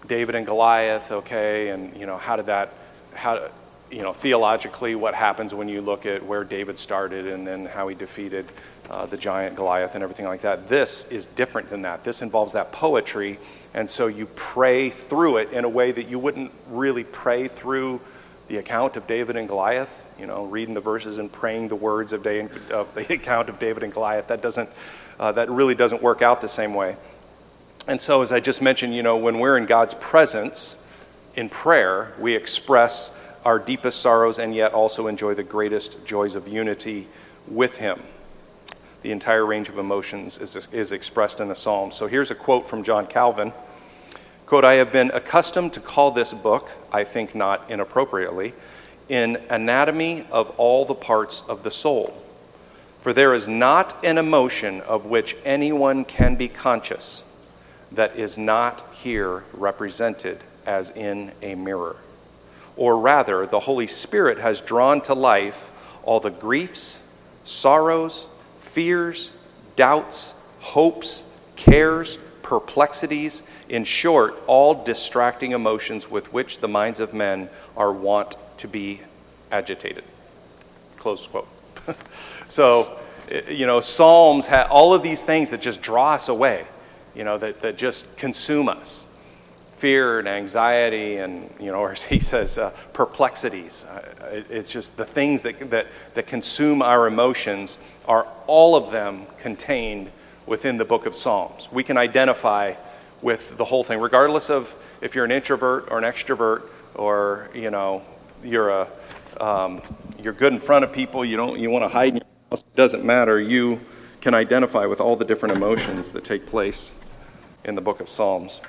David 0.09 0.35
and 0.35 0.47
Goliath, 0.47 1.11
okay, 1.11 1.69
and 1.69 1.97
you 1.97 2.07
know, 2.07 2.17
how 2.17 2.37
did 2.37 2.47
that 2.47 2.73
how 3.15 3.51
you 3.91 4.03
know, 4.03 4.12
theologically, 4.12 4.95
what 4.95 5.15
happens 5.15 5.55
when 5.55 5.69
you 5.69 5.81
look 5.81 6.07
at 6.07 6.25
where 6.25 6.45
David 6.45 6.79
started 6.79 7.27
and 7.27 7.47
then 7.47 7.67
how 7.67 7.87
he 7.89 7.95
defeated 7.95 8.47
uh, 8.91 9.07
the 9.07 9.17
giant 9.17 9.57
Goliath 9.57 9.95
and 9.95 10.03
everything 10.03 10.27
like 10.27 10.43
that. 10.43 10.69
This 10.69 11.07
is 11.11 11.29
different 11.29 11.71
than 11.71 11.83
that. 11.83 12.03
This 12.03 12.23
involves 12.23 12.53
that 12.55 12.73
poetry, 12.73 13.39
and 13.75 13.89
so 13.89 14.09
you 14.09 14.27
pray 14.35 14.91
through 14.91 15.39
it 15.39 15.53
in 15.53 15.65
a 15.65 15.69
way 15.69 15.93
that 15.93 16.09
you 16.09 16.19
wouldn't 16.19 16.51
really 16.69 17.05
pray 17.05 17.49
through 17.49 18.01
the 18.49 18.59
account 18.59 18.97
of 18.97 19.07
David 19.07 19.37
and 19.37 19.49
Goliath, 19.49 19.91
you 20.19 20.27
know, 20.27 20.45
reading 20.45 20.75
the 20.75 20.81
verses 20.81 21.19
and 21.19 21.31
praying 21.31 21.69
the 21.69 21.77
words 21.77 22.13
of, 22.13 22.23
day, 22.23 22.49
of 22.71 22.95
the 22.95 23.13
account 23.13 23.49
of 23.49 23.59
David 23.59 23.83
and 23.83 23.93
Goliath, 23.93 24.29
that 24.29 24.43
doesn't, 24.43 24.69
uh, 25.19 25.33
that 25.33 25.51
really 25.51 25.75
doesn't 25.75 26.03
work 26.03 26.23
out 26.23 26.41
the 26.41 26.49
same 26.49 26.75
way. 26.75 26.97
And 27.89 28.01
so, 28.01 28.23
as 28.23 28.33
I 28.33 28.41
just 28.41 28.61
mentioned, 28.61 28.95
you 28.95 29.03
know, 29.03 29.17
when 29.17 29.39
we're 29.39 29.57
in 29.57 29.67
God's 29.67 29.95
presence 29.95 30.77
in 31.37 31.49
prayer, 31.49 32.15
we 32.19 32.35
express 32.35 33.13
our 33.45 33.59
deepest 33.61 34.01
sorrows 34.01 34.39
and 34.41 34.55
yet 34.55 34.73
also 34.73 35.07
enjoy 35.07 35.35
the 35.35 35.45
greatest 35.45 36.05
joys 36.05 36.35
of 36.35 36.49
unity 36.49 37.07
with 37.47 37.77
Him. 37.77 38.03
The 39.03 39.13
entire 39.13 39.47
range 39.47 39.69
of 39.69 39.79
emotions 39.79 40.39
is, 40.39 40.67
is 40.73 40.91
expressed 40.91 41.39
in 41.39 41.47
the 41.47 41.55
Psalms. 41.55 41.95
So, 41.95 42.09
here's 42.09 42.33
a 42.33 42.35
quote 42.35 42.69
from 42.69 42.83
John 42.83 43.07
Calvin. 43.07 43.53
Quote, 44.47 44.65
I 44.65 44.75
have 44.75 44.93
been 44.93 45.11
accustomed 45.11 45.73
to 45.73 45.81
call 45.81 46.13
this 46.13 46.33
book, 46.33 46.71
I 46.93 47.03
think 47.03 47.35
not 47.35 47.69
inappropriately, 47.69 48.55
in 49.09 49.43
anatomy 49.51 50.25
of 50.31 50.51
all 50.51 50.85
the 50.85 50.95
parts 50.95 51.43
of 51.49 51.65
the 51.65 51.71
soul. 51.73 52.17
For 53.03 53.13
there 53.13 53.35
is 53.35 53.49
not 53.49 54.05
an 54.05 54.19
emotion 54.19 54.83
of 54.83 55.05
which 55.05 55.37
anyone 55.45 56.05
can 56.05 56.37
be 56.37 56.49
conscious 56.49 57.25
that 57.91 58.17
is 58.17 58.39
not 58.39 58.85
here 58.93 59.43
represented 59.53 60.45
as 60.65 60.91
in 60.91 61.33
a 61.43 61.57
mirror. 61.57 61.97
Or 62.77 62.99
rather, 62.99 63.47
the 63.49 63.61
Holy 63.61 63.89
Spirit 63.89 64.39
has 64.39 64.61
drawn 64.61 65.01
to 65.03 65.15
life 65.15 65.59
all 66.05 66.21
the 66.21 66.31
griefs, 66.31 66.99
sorrows, 67.45 68.29
fears, 68.61 69.33
doubts, 69.75 70.35
hopes, 70.61 71.25
cares, 71.57 72.19
perplexities, 72.47 73.43
in 73.69 73.83
short, 73.83 74.37
all 74.47 74.85
distracting 74.85 75.51
emotions 75.51 76.09
with 76.09 76.33
which 76.33 76.61
the 76.61 76.69
minds 76.69 77.01
of 77.01 77.13
men 77.13 77.51
are 77.77 77.93
wont 77.93 78.37
to 78.59 78.69
be 78.69 79.01
agitated. 79.51 80.05
Close 80.97 81.27
quote. 81.27 81.49
so, 82.49 83.01
you 83.49 83.67
know, 83.67 83.81
Psalms 83.81 84.47
have 84.47 84.71
all 84.71 84.95
of 84.95 85.03
these 85.03 85.25
things 85.25 85.51
that 85.51 85.61
just 85.61 85.83
draw 85.83 86.13
us 86.13 86.29
away, 86.29 86.65
you 87.17 87.25
know, 87.25 87.37
that, 87.37 87.61
that 87.63 87.77
just 87.77 88.05
consume 88.17 88.69
us. 88.69 89.05
Fear 89.79 90.21
and 90.21 90.29
anxiety, 90.29 91.17
and, 91.17 91.53
you 91.59 91.73
know, 91.73 91.79
or 91.81 91.93
as 91.93 92.05
he 92.05 92.21
says, 92.21 92.59
uh, 92.59 92.71
perplexities. 92.93 93.85
Uh, 93.87 94.29
it, 94.31 94.47
it's 94.51 94.71
just 94.71 94.97
the 94.97 95.05
things 95.05 95.43
that, 95.43 95.69
that, 95.71 95.89
that 96.15 96.29
consume 96.29 96.81
our 96.81 97.09
emotions 97.09 97.81
are 98.07 98.29
all 98.47 98.77
of 98.77 98.93
them 98.93 99.27
contained 99.41 100.13
within 100.47 100.77
the 100.79 100.85
book 100.85 101.07
of 101.07 101.17
Psalms. 101.17 101.69
We 101.73 101.83
can 101.83 101.97
identify 101.97 102.75
with 103.23 103.57
the 103.57 103.65
whole 103.65 103.83
thing, 103.83 103.99
regardless 103.99 104.51
of 104.51 104.73
if 105.01 105.15
you're 105.15 105.25
an 105.25 105.33
introvert 105.33 105.89
or 105.91 105.99
an 105.99 106.05
extrovert, 106.05 106.63
or, 106.95 107.51
you 107.55 107.71
know, 107.71 108.03
you're 108.43 108.71
a 108.71 108.89
um, 109.41 109.83
you're 110.19 110.33
good 110.33 110.53
in 110.53 110.61
front 110.61 110.85
of 110.85 110.93
people, 110.93 111.25
you 111.25 111.37
don't 111.37 111.59
you 111.59 111.71
want 111.71 111.85
to 111.85 111.89
hide 111.89 112.09
in 112.09 112.17
your 112.17 112.27
house, 112.51 112.61
it 112.61 112.77
doesn't 112.77 113.05
matter. 113.05 113.41
You 113.41 113.81
can 114.21 114.35
identify 114.35 114.87
with 114.87 115.01
all 115.01 115.17
the 115.17 115.25
different 115.25 115.57
emotions 115.57 116.11
that 116.11 116.25
take 116.25 116.47
place 116.47 116.93
in 117.65 117.75
the 117.75 117.81
book 117.81 118.01
of 118.01 118.09
Psalms. 118.09 118.61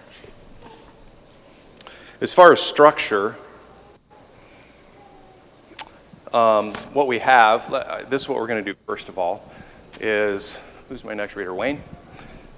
As 2.19 2.33
far 2.33 2.51
as 2.51 2.59
structure, 2.59 3.37
um, 6.33 6.73
what 6.93 7.07
we 7.07 7.19
have, 7.19 7.69
this 8.09 8.23
is 8.23 8.29
what 8.29 8.39
we're 8.39 8.47
going 8.47 8.63
to 8.63 8.73
do 8.73 8.77
first 8.85 9.07
of 9.07 9.17
all, 9.17 9.49
is 9.99 10.57
who's 10.89 11.03
my 11.03 11.13
next 11.13 11.35
reader? 11.35 11.53
Wayne? 11.53 11.81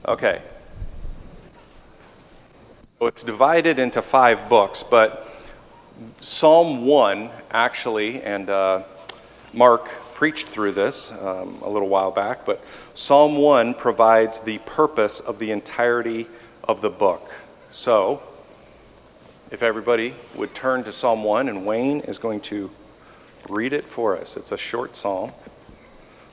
Okay. 0.08 0.42
So 3.00 3.08
it's 3.08 3.24
divided 3.24 3.80
into 3.80 4.02
five 4.02 4.50
books, 4.50 4.84
but 4.84 5.28
Psalm 6.22 6.86
1, 6.86 7.30
actually, 7.52 8.22
and 8.22 8.50
uh, 8.50 8.84
Mark 9.54 9.90
preached 10.14 10.50
through 10.50 10.74
this 10.74 11.12
um, 11.12 11.62
a 11.62 11.70
little 11.70 11.88
while 11.88 12.12
back, 12.12 12.46
but 12.46 12.64
Psalm 12.94 13.38
1 13.38 13.74
provides 13.74 14.40
the 14.40 14.58
purpose 14.60 15.22
of 15.22 15.40
the 15.40 15.52
entirety 15.52 16.28
of 16.66 16.82
the 16.82 16.90
book. 16.90 17.32
So, 17.72 18.22
if 19.50 19.64
everybody 19.64 20.14
would 20.36 20.54
turn 20.54 20.84
to 20.84 20.92
Psalm 20.92 21.24
1, 21.24 21.50
and 21.50 21.66
Wayne 21.66 22.02
is 22.02 22.18
going 22.18 22.42
to 22.42 22.70
read 23.48 23.74
it 23.74 23.86
for 23.86 24.18
us. 24.18 24.38
It's 24.38 24.52
a 24.52 24.58
short 24.58 24.96
psalm, 24.96 25.32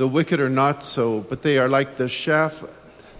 The 0.00 0.08
wicked 0.08 0.40
are 0.40 0.48
not 0.48 0.82
so, 0.82 1.20
but 1.28 1.42
they 1.42 1.58
are 1.58 1.68
like 1.68 1.98
the 1.98 2.08
chaff, 2.08 2.64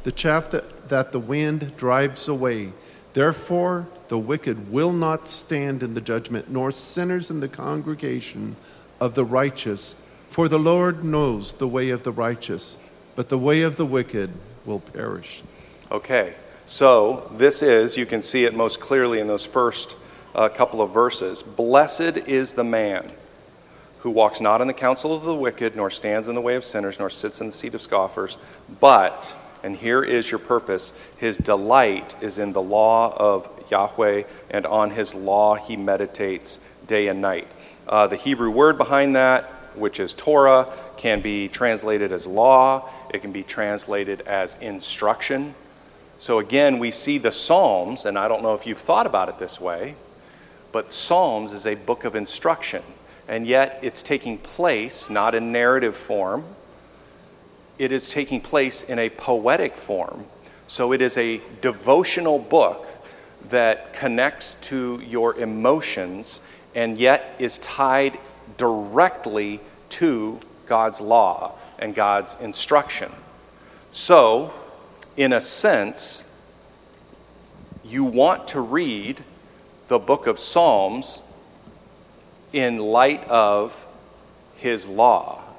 the 0.03 0.11
chaff 0.11 0.49
that 0.53 0.89
that 0.89 1.13
the 1.13 1.21
wind 1.21 1.77
drives 1.77 2.27
away. 2.27 2.73
Therefore, 3.13 3.87
the 4.09 4.17
wicked 4.17 4.73
will 4.73 4.95
not 4.95 5.29
stand 5.29 5.83
in 5.83 5.93
the 5.93 6.01
judgment, 6.01 6.51
nor 6.51 6.73
sinners 6.73 7.31
in 7.31 7.41
the 7.41 7.51
congregation 7.51 8.57
of 8.99 9.13
the 9.13 9.27
righteous. 9.27 9.95
For 10.31 10.49
the 10.49 10.59
Lord 10.59 11.05
knows 11.05 11.53
the 11.53 11.69
way 11.69 11.91
of 11.91 12.03
the 12.03 12.13
righteous, 12.13 12.79
but 13.15 13.29
the 13.29 13.37
way 13.37 13.61
of 13.61 13.77
the 13.77 13.85
wicked 13.85 14.31
will 14.65 14.81
perish. 14.81 15.43
Okay, 15.93 16.33
so 16.65 17.31
this 17.37 17.61
is, 17.61 17.95
you 17.95 18.07
can 18.07 18.23
see 18.23 18.45
it 18.45 18.55
most 18.55 18.81
clearly 18.81 19.21
in 19.21 19.27
those 19.27 19.45
first 19.45 19.97
uh, 20.35 20.49
couple 20.49 20.81
of 20.81 20.95
verses. 20.95 21.43
Blessed 21.43 22.17
is 22.27 22.55
the 22.55 22.65
man 22.65 23.13
who 24.01 24.11
walks 24.11 24.41
not 24.41 24.61
in 24.61 24.67
the 24.67 24.75
counsel 24.75 25.15
of 25.15 25.23
the 25.23 25.35
wicked, 25.35 25.77
nor 25.77 25.91
stands 25.91 26.29
in 26.29 26.35
the 26.35 26.41
way 26.41 26.57
of 26.57 26.65
sinners, 26.65 26.99
nor 26.99 27.11
sits 27.11 27.41
in 27.41 27.47
the 27.47 27.53
seat 27.53 27.75
of 27.75 27.83
scoffers, 27.83 28.39
but 28.81 29.35
and 29.63 29.77
here 29.77 30.03
is 30.03 30.31
your 30.31 30.39
purpose. 30.39 30.93
His 31.19 31.37
delight 31.37 32.15
is 32.21 32.39
in 32.39 32.53
the 32.53 32.63
law 32.63 33.15
of 33.17 33.49
Yahweh, 33.71 34.25
and 34.51 34.67
on 34.67 34.91
his 34.91 35.15
law 35.15 35.55
he 35.55 35.77
meditates 35.77 36.59
day 36.87 37.09
and 37.09 37.21
night. 37.21 37.49
Uh, 37.89 38.07
the 38.07 38.17
Hebrew 38.17 38.51
word 38.51 38.79
behind 38.79 39.15
that, 39.17 39.51
which 39.75 40.01
is 40.01 40.15
Torah, 40.15 40.73
can 40.97 41.21
be 41.21 41.49
translated 41.49 42.13
as 42.13 42.27
law, 42.27 42.89
it 43.13 43.21
can 43.21 43.33
be 43.33 43.43
translated 43.43 44.23
as 44.23 44.57
instruction. 44.61 45.55
So 46.19 46.39
again, 46.39 46.79
we 46.79 46.91
see 46.91 47.19
the 47.19 47.33
Psalms, 47.33 48.05
and 48.05 48.19
I 48.19 48.29
don't 48.29 48.43
know 48.43 48.55
if 48.55 48.67
you've 48.67 48.81
thought 48.81 49.07
about 49.07 49.29
it 49.29 49.39
this 49.39 49.61
way, 49.61 49.95
but 50.73 50.93
Psalms 50.93 51.53
is 51.53 51.67
a 51.67 51.75
book 51.75 52.05
of 52.05 52.15
instruction. 52.15 52.83
And 53.31 53.47
yet 53.47 53.79
it's 53.81 54.03
taking 54.03 54.39
place 54.39 55.09
not 55.09 55.37
in 55.37 55.53
narrative 55.53 55.97
form, 55.97 56.45
it 57.79 57.93
is 57.93 58.11
taking 58.11 58.41
place 58.41 58.83
in 58.83 58.99
a 58.99 59.09
poetic 59.09 59.77
form. 59.77 60.27
So 60.67 60.93
it 60.93 61.01
is 61.01 61.17
a 61.17 61.41
devotional 61.63 62.41
book 62.41 62.89
that 63.49 63.95
connects 63.95 64.57
to 64.63 65.01
your 65.07 65.37
emotions 65.37 66.41
and 66.75 66.99
yet 66.99 67.37
is 67.39 67.59
tied 67.59 68.19
directly 68.59 69.61
to 69.91 70.41
God's 70.67 71.01
law 71.01 71.57
and 71.79 71.95
God's 71.95 72.37
instruction. 72.41 73.13
So, 73.93 74.53
in 75.17 75.33
a 75.33 75.41
sense, 75.41 76.25
you 77.85 78.03
want 78.03 78.49
to 78.49 78.61
read 78.61 79.23
the 79.87 79.99
book 80.01 80.27
of 80.27 80.41
Psalms 80.41 81.23
in 82.53 82.79
light 82.79 83.25
of 83.29 83.75
his 84.57 84.87
law 84.87 85.51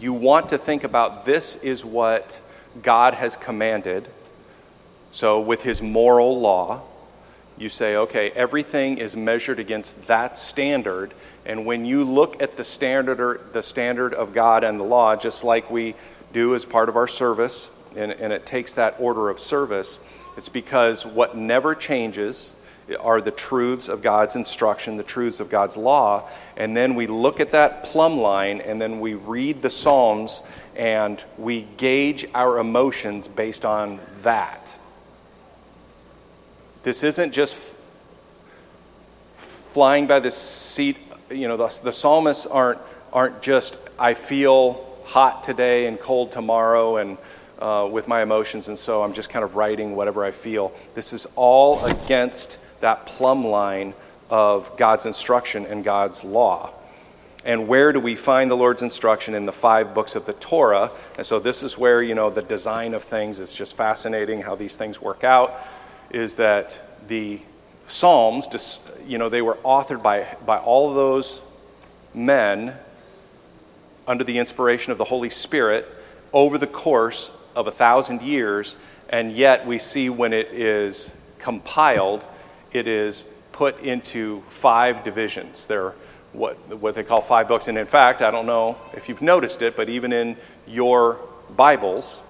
you 0.00 0.12
want 0.12 0.48
to 0.48 0.58
think 0.58 0.84
about 0.84 1.24
this 1.24 1.56
is 1.56 1.84
what 1.84 2.40
God 2.82 3.14
has 3.14 3.36
commanded. 3.36 4.08
So, 5.10 5.40
with 5.40 5.60
his 5.60 5.82
moral 5.82 6.40
law, 6.40 6.82
you 7.58 7.68
say, 7.68 7.96
okay, 7.96 8.30
everything 8.30 8.98
is 8.98 9.16
measured 9.16 9.58
against 9.58 10.00
that 10.06 10.38
standard. 10.38 11.12
And 11.44 11.66
when 11.66 11.84
you 11.84 12.04
look 12.04 12.40
at 12.40 12.56
the 12.56 12.64
standard, 12.64 13.20
or 13.20 13.40
the 13.52 13.62
standard 13.62 14.14
of 14.14 14.32
God 14.32 14.64
and 14.64 14.80
the 14.80 14.84
law, 14.84 15.16
just 15.16 15.44
like 15.44 15.70
we 15.70 15.94
do 16.32 16.54
as 16.54 16.64
part 16.64 16.88
of 16.88 16.96
our 16.96 17.08
service, 17.08 17.68
and, 17.96 18.12
and 18.12 18.32
it 18.32 18.46
takes 18.46 18.72
that 18.74 18.94
order 18.98 19.28
of 19.28 19.40
service, 19.40 20.00
it's 20.36 20.48
because 20.48 21.04
what 21.04 21.36
never 21.36 21.74
changes 21.74 22.52
are 22.98 23.20
the 23.20 23.30
truths 23.30 23.88
of 23.88 24.02
God's 24.02 24.36
instruction, 24.36 24.96
the 24.96 25.02
truths 25.02 25.40
of 25.40 25.48
God's 25.50 25.76
law. 25.76 26.28
And 26.56 26.76
then 26.76 26.94
we 26.94 27.06
look 27.06 27.40
at 27.40 27.50
that 27.52 27.84
plumb 27.84 28.18
line 28.18 28.60
and 28.60 28.80
then 28.80 29.00
we 29.00 29.14
read 29.14 29.62
the 29.62 29.70
Psalms 29.70 30.42
and 30.76 31.22
we 31.38 31.62
gauge 31.76 32.26
our 32.34 32.58
emotions 32.58 33.28
based 33.28 33.64
on 33.64 34.00
that. 34.22 34.74
This 36.82 37.02
isn't 37.02 37.32
just 37.32 37.54
flying 39.72 40.06
by 40.06 40.20
the 40.20 40.30
seat. 40.30 40.96
You 41.30 41.48
know, 41.48 41.56
the, 41.56 41.80
the 41.84 41.92
psalmists 41.92 42.46
aren't, 42.46 42.80
aren't 43.12 43.42
just, 43.42 43.78
I 43.98 44.14
feel 44.14 44.86
hot 45.04 45.44
today 45.44 45.86
and 45.86 46.00
cold 46.00 46.32
tomorrow 46.32 46.96
and 46.96 47.18
uh, 47.60 47.86
with 47.90 48.08
my 48.08 48.22
emotions, 48.22 48.68
and 48.68 48.78
so 48.78 49.02
I'm 49.02 49.12
just 49.12 49.28
kind 49.28 49.44
of 49.44 49.54
writing 49.56 49.94
whatever 49.94 50.24
I 50.24 50.30
feel. 50.30 50.72
This 50.94 51.12
is 51.12 51.26
all 51.36 51.84
against 51.84 52.58
that 52.80 53.06
plumb 53.06 53.46
line 53.46 53.94
of 54.28 54.76
God's 54.76 55.06
instruction 55.06 55.66
and 55.66 55.84
God's 55.84 56.24
law. 56.24 56.72
And 57.44 57.68
where 57.68 57.92
do 57.92 58.00
we 58.00 58.16
find 58.16 58.50
the 58.50 58.56
Lord's 58.56 58.82
instruction 58.82 59.34
in 59.34 59.46
the 59.46 59.52
five 59.52 59.94
books 59.94 60.14
of 60.14 60.26
the 60.26 60.34
Torah? 60.34 60.90
And 61.16 61.26
so 61.26 61.40
this 61.40 61.62
is 61.62 61.78
where, 61.78 62.02
you 62.02 62.14
know, 62.14 62.28
the 62.30 62.42
design 62.42 62.92
of 62.92 63.04
things 63.04 63.40
is 63.40 63.52
just 63.52 63.76
fascinating 63.76 64.42
how 64.42 64.54
these 64.56 64.76
things 64.76 65.00
work 65.00 65.24
out 65.24 65.58
is 66.10 66.34
that 66.34 66.78
the 67.08 67.40
Psalms, 67.88 68.80
you 69.06 69.18
know, 69.18 69.28
they 69.28 69.42
were 69.42 69.56
authored 69.64 70.02
by, 70.02 70.36
by 70.46 70.58
all 70.58 70.94
those 70.94 71.40
men 72.14 72.74
under 74.06 74.24
the 74.24 74.38
inspiration 74.38 74.92
of 74.92 74.98
the 74.98 75.04
Holy 75.04 75.30
Spirit 75.30 75.88
over 76.32 76.58
the 76.58 76.66
course 76.66 77.32
of 77.56 77.66
a 77.66 77.72
thousand 77.72 78.22
years, 78.22 78.76
and 79.08 79.32
yet 79.32 79.66
we 79.66 79.78
see 79.78 80.08
when 80.08 80.32
it 80.32 80.48
is 80.48 81.10
compiled, 81.38 82.24
it 82.72 82.86
is 82.86 83.24
put 83.52 83.78
into 83.80 84.42
five 84.48 85.04
divisions. 85.04 85.66
There 85.66 85.86
are 85.86 85.94
what, 86.32 86.56
what 86.78 86.94
they 86.94 87.02
call 87.02 87.20
five 87.20 87.48
books. 87.48 87.68
And 87.68 87.76
in 87.76 87.86
fact, 87.86 88.22
I 88.22 88.30
don't 88.30 88.46
know 88.46 88.76
if 88.94 89.08
you've 89.08 89.22
noticed 89.22 89.62
it, 89.62 89.76
but 89.76 89.88
even 89.88 90.12
in 90.12 90.36
your 90.66 91.18
Bibles, 91.56 92.22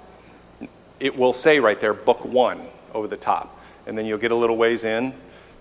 it 0.98 1.16
will 1.16 1.33
say 1.33 1.59
right 1.61 1.81
there, 1.81 1.94
book 1.94 2.24
one 2.24 2.66
over 2.94 3.07
the 3.07 3.16
top. 3.16 3.59
And 3.87 3.96
then 3.96 4.07
you'll 4.07 4.18
get 4.18 4.31
a 4.31 4.37
little 4.37 4.57
ways 4.57 4.85
in, 4.85 5.14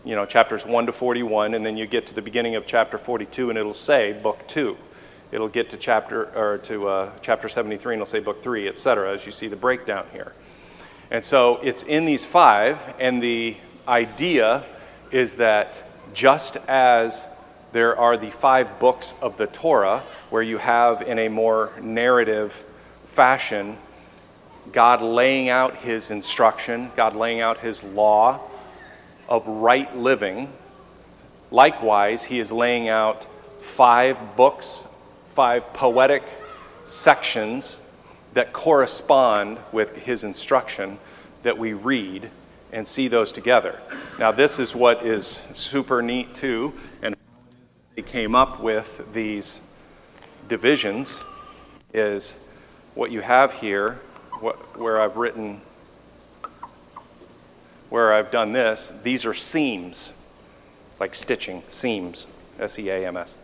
you 0.05 0.15
know, 0.15 0.25
chapters 0.25 0.65
1 0.65 0.85
to 0.85 0.91
41, 0.91 1.53
and 1.53 1.65
then 1.65 1.75
you 1.75 1.85
get 1.85 2.07
to 2.07 2.13
the 2.13 2.21
beginning 2.21 2.55
of 2.55 2.65
chapter 2.65 2.97
42, 2.97 3.49
and 3.49 3.59
it'll 3.59 3.73
say 3.73 4.13
book 4.13 4.39
two. 4.47 4.77
It'll 5.31 5.47
get 5.47 5.69
to 5.71 5.77
chapter 5.77 6.35
or 6.35 6.57
to 6.59 6.87
uh, 6.87 7.11
chapter 7.21 7.49
73, 7.49 7.95
and 7.95 8.01
it'll 8.01 8.11
say 8.11 8.19
book 8.19 8.41
three, 8.41 8.67
etc. 8.67 9.13
As 9.13 9.25
you 9.25 9.31
see 9.31 9.47
the 9.47 9.55
breakdown 9.55 10.05
here, 10.11 10.33
and 11.11 11.23
so 11.23 11.57
it's 11.57 11.83
in 11.83 12.05
these 12.05 12.25
five, 12.25 12.79
and 12.99 13.21
the 13.21 13.57
idea 13.87 14.65
is 15.11 15.35
that 15.35 15.83
just 16.13 16.57
as 16.67 17.25
there 17.71 17.97
are 17.97 18.17
the 18.17 18.31
five 18.31 18.79
books 18.79 19.13
of 19.21 19.37
the 19.37 19.47
Torah, 19.47 20.03
where 20.29 20.41
you 20.41 20.57
have 20.57 21.01
in 21.01 21.19
a 21.19 21.29
more 21.29 21.71
narrative 21.81 22.53
fashion 23.11 23.77
God 24.71 25.01
laying 25.01 25.49
out 25.49 25.77
his 25.77 26.11
instruction, 26.11 26.91
God 26.95 27.15
laying 27.15 27.41
out 27.41 27.59
his 27.59 27.81
law 27.81 28.39
of 29.27 29.47
right 29.47 29.95
living. 29.95 30.51
Likewise, 31.51 32.23
he 32.23 32.39
is 32.39 32.51
laying 32.51 32.89
out 32.89 33.25
five 33.61 34.35
books, 34.35 34.85
five 35.33 35.73
poetic 35.73 36.23
sections 36.85 37.79
that 38.33 38.53
correspond 38.53 39.57
with 39.71 39.95
his 39.95 40.23
instruction 40.23 40.99
that 41.41 41.57
we 41.57 41.73
read 41.73 42.29
and 42.71 42.88
see 42.88 43.08
those 43.08 43.32
together. 43.32 43.79
Now, 44.19 44.32
this 44.32 44.60
is 44.60 44.75
what 44.75 45.05
is 45.05 45.41
super 45.51 46.01
neat, 46.01 46.34
too, 46.36 46.73
and 47.01 47.15
they 47.95 48.01
came 48.01 48.36
up 48.36 48.62
with 48.62 49.01
these 49.13 49.62
divisions 50.47 51.21
is 51.93 52.36
what 52.95 53.12
you 53.12 53.21
have 53.21 53.51
here, 53.53 53.99
what, 54.39 54.77
where 54.77 55.01
I've 55.01 55.17
written, 55.17 55.62
where 57.89 58.13
I've 58.13 58.32
done 58.32 58.51
this, 58.51 58.93
these 59.03 59.25
are 59.25 59.34
seams, 59.34 60.12
like 60.99 61.15
stitching, 61.15 61.63
seams, 61.69 62.27
S 62.60 62.77
E 62.77 62.89
A 62.89 63.08
M 63.08 63.17
S. 63.17 63.38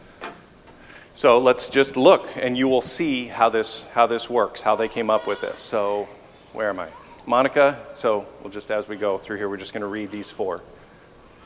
So 1.14 1.40
let's 1.40 1.70
just 1.70 1.96
look, 1.96 2.28
and 2.36 2.58
you 2.58 2.68
will 2.68 2.82
see 2.82 3.26
how 3.26 3.50
this, 3.50 3.86
how 3.94 4.06
this 4.06 4.30
works, 4.30 4.60
how 4.60 4.76
they 4.76 4.90
came 4.90 5.10
up 5.10 5.26
with 5.26 5.40
this. 5.42 5.62
So, 5.62 6.10
where 6.52 6.70
am 6.70 6.80
I? 6.80 6.90
Monica, 7.26 7.86
so 7.94 8.26
we'll 8.42 8.52
just, 8.52 8.70
as 8.72 8.88
we 8.88 8.96
go 8.96 9.18
through 9.18 9.38
here, 9.38 9.50
we're 9.50 9.58
just 9.58 9.74
going 9.74 9.82
to 9.82 9.88
read 9.88 10.12
these 10.12 10.30
four 10.30 10.62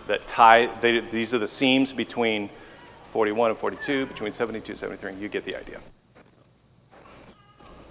that 0.08 0.28
tie, 0.28 0.68
they, 0.82 1.00
these 1.00 1.34
are 1.34 1.38
the 1.38 1.48
seams 1.48 1.94
between 1.94 2.50
41 3.14 3.52
and 3.52 3.60
42, 3.60 4.08
between 4.08 4.32
72 4.32 4.72
and 4.72 4.80
73. 4.80 5.16
You 5.16 5.30
get 5.30 5.46
the 5.46 5.56
idea. 5.56 5.80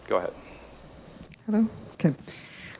Go 0.08 0.16
ahead. 0.16 0.32
Hello? 1.46 1.68
Okay. 1.94 2.14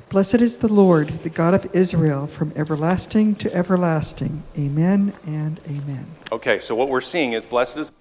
Blessed 0.08 0.36
is 0.36 0.58
the 0.58 0.72
Lord, 0.72 1.22
the 1.22 1.30
God 1.30 1.54
of 1.54 1.68
Israel, 1.74 2.26
from 2.26 2.52
everlasting 2.56 3.36
to 3.36 3.54
everlasting. 3.54 4.42
Amen 4.56 5.12
and 5.24 5.60
amen. 5.68 6.06
Okay, 6.32 6.58
so 6.58 6.74
what 6.74 6.88
we're 6.88 7.00
seeing 7.00 7.34
is 7.34 7.44
blessed 7.44 7.76
is 7.76 7.92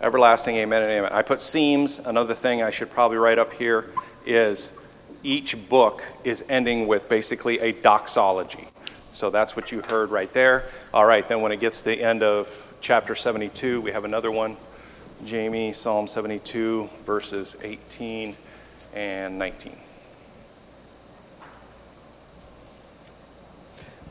everlasting, 0.00 0.56
amen 0.56 0.82
and 0.82 0.90
amen. 0.90 1.12
I 1.12 1.22
put 1.22 1.40
seams. 1.40 2.00
Another 2.04 2.34
thing 2.34 2.62
I 2.62 2.70
should 2.70 2.90
probably 2.90 3.18
write 3.18 3.38
up 3.38 3.52
here 3.52 3.92
is 4.26 4.72
each 5.22 5.56
book 5.68 6.02
is 6.24 6.44
ending 6.48 6.86
with 6.86 7.08
basically 7.08 7.58
a 7.60 7.72
doxology. 7.72 8.68
So 9.12 9.30
that's 9.30 9.56
what 9.56 9.72
you 9.72 9.82
heard 9.82 10.10
right 10.10 10.32
there. 10.32 10.70
All 10.94 11.04
right, 11.04 11.28
then 11.28 11.40
when 11.40 11.52
it 11.52 11.60
gets 11.60 11.78
to 11.78 11.84
the 11.86 12.02
end 12.02 12.22
of 12.22 12.48
chapter 12.80 13.14
72, 13.14 13.80
we 13.80 13.90
have 13.90 14.04
another 14.04 14.30
one. 14.30 14.56
Jamie, 15.24 15.72
Psalm 15.72 16.06
72, 16.06 16.88
verses 17.04 17.56
18 17.62 18.36
and 18.94 19.38
19. 19.38 19.76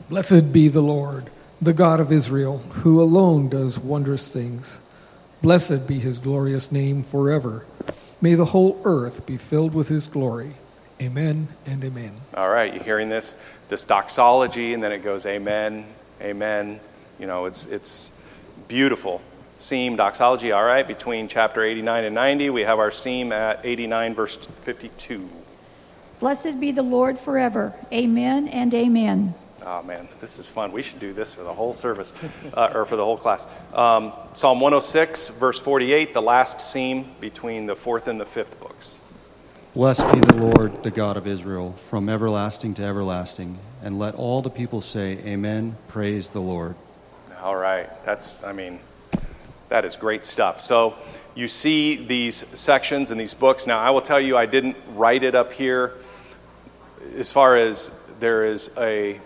Blessed 0.08 0.52
be 0.52 0.68
the 0.68 0.82
Lord, 0.82 1.30
the 1.60 1.72
God 1.72 2.00
of 2.00 2.12
Israel, 2.12 2.58
who 2.58 3.00
alone 3.00 3.48
does 3.48 3.78
wondrous 3.78 4.32
things. 4.32 4.80
Blessed 5.42 5.86
be 5.86 5.98
his 5.98 6.18
glorious 6.18 6.72
name 6.72 7.02
forever. 7.02 7.64
May 8.20 8.34
the 8.34 8.46
whole 8.46 8.80
earth 8.84 9.24
be 9.24 9.36
filled 9.36 9.74
with 9.74 9.88
his 9.88 10.08
glory. 10.08 10.54
Amen 11.00 11.46
and 11.66 11.84
amen. 11.84 12.12
All 12.34 12.48
right, 12.48 12.74
you're 12.74 12.82
hearing 12.82 13.08
this 13.08 13.36
this 13.68 13.84
doxology, 13.84 14.74
and 14.74 14.82
then 14.82 14.90
it 14.90 14.98
goes 14.98 15.26
amen, 15.26 15.86
amen. 16.20 16.80
You 17.20 17.26
know, 17.26 17.46
it's 17.46 17.66
it's 17.66 18.10
beautiful. 18.66 19.22
Seam 19.60 19.94
doxology. 19.94 20.50
All 20.50 20.64
right, 20.64 20.86
between 20.86 21.28
chapter 21.28 21.62
89 21.62 22.04
and 22.04 22.14
90, 22.14 22.50
we 22.50 22.62
have 22.62 22.80
our 22.80 22.90
seam 22.90 23.32
at 23.32 23.64
89 23.64 24.14
verse 24.14 24.38
52. 24.64 25.28
Blessed 26.18 26.58
be 26.58 26.72
the 26.72 26.82
Lord 26.82 27.16
forever. 27.16 27.74
Amen 27.92 28.48
and 28.48 28.74
amen. 28.74 29.34
Oh 29.64 29.82
man, 29.84 30.08
this 30.20 30.40
is 30.40 30.46
fun. 30.46 30.72
We 30.72 30.82
should 30.82 30.98
do 30.98 31.12
this 31.12 31.32
for 31.32 31.44
the 31.44 31.54
whole 31.54 31.74
service, 31.74 32.12
uh, 32.54 32.72
or 32.74 32.84
for 32.84 32.96
the 32.96 33.04
whole 33.04 33.16
class. 33.16 33.46
Um, 33.72 34.12
Psalm 34.34 34.60
106, 34.60 35.28
verse 35.28 35.60
48, 35.60 36.12
the 36.12 36.22
last 36.22 36.60
seam 36.60 37.12
between 37.20 37.66
the 37.66 37.76
fourth 37.76 38.08
and 38.08 38.20
the 38.20 38.26
fifth 38.26 38.58
books. 38.58 38.98
Blessed 39.78 40.12
be 40.12 40.18
the 40.18 40.34
Lord, 40.34 40.82
the 40.82 40.90
God 40.90 41.16
of 41.16 41.28
Israel, 41.28 41.72
from 41.74 42.08
everlasting 42.08 42.74
to 42.74 42.82
everlasting. 42.82 43.56
And 43.80 43.96
let 43.96 44.16
all 44.16 44.42
the 44.42 44.50
people 44.50 44.80
say, 44.80 45.18
Amen. 45.24 45.76
Praise 45.86 46.30
the 46.30 46.40
Lord. 46.40 46.74
All 47.40 47.54
right. 47.54 47.88
That's, 48.04 48.42
I 48.42 48.50
mean, 48.50 48.80
that 49.68 49.84
is 49.84 49.94
great 49.94 50.26
stuff. 50.26 50.60
So 50.60 50.96
you 51.36 51.46
see 51.46 52.04
these 52.06 52.44
sections 52.54 53.12
in 53.12 53.18
these 53.18 53.34
books. 53.34 53.68
Now, 53.68 53.78
I 53.78 53.90
will 53.90 54.02
tell 54.02 54.20
you, 54.20 54.36
I 54.36 54.46
didn't 54.46 54.76
write 54.94 55.22
it 55.22 55.36
up 55.36 55.52
here 55.52 55.92
as 57.16 57.30
far 57.30 57.56
as 57.56 57.92
there 58.18 58.46
is 58.46 58.72
a 58.78 59.20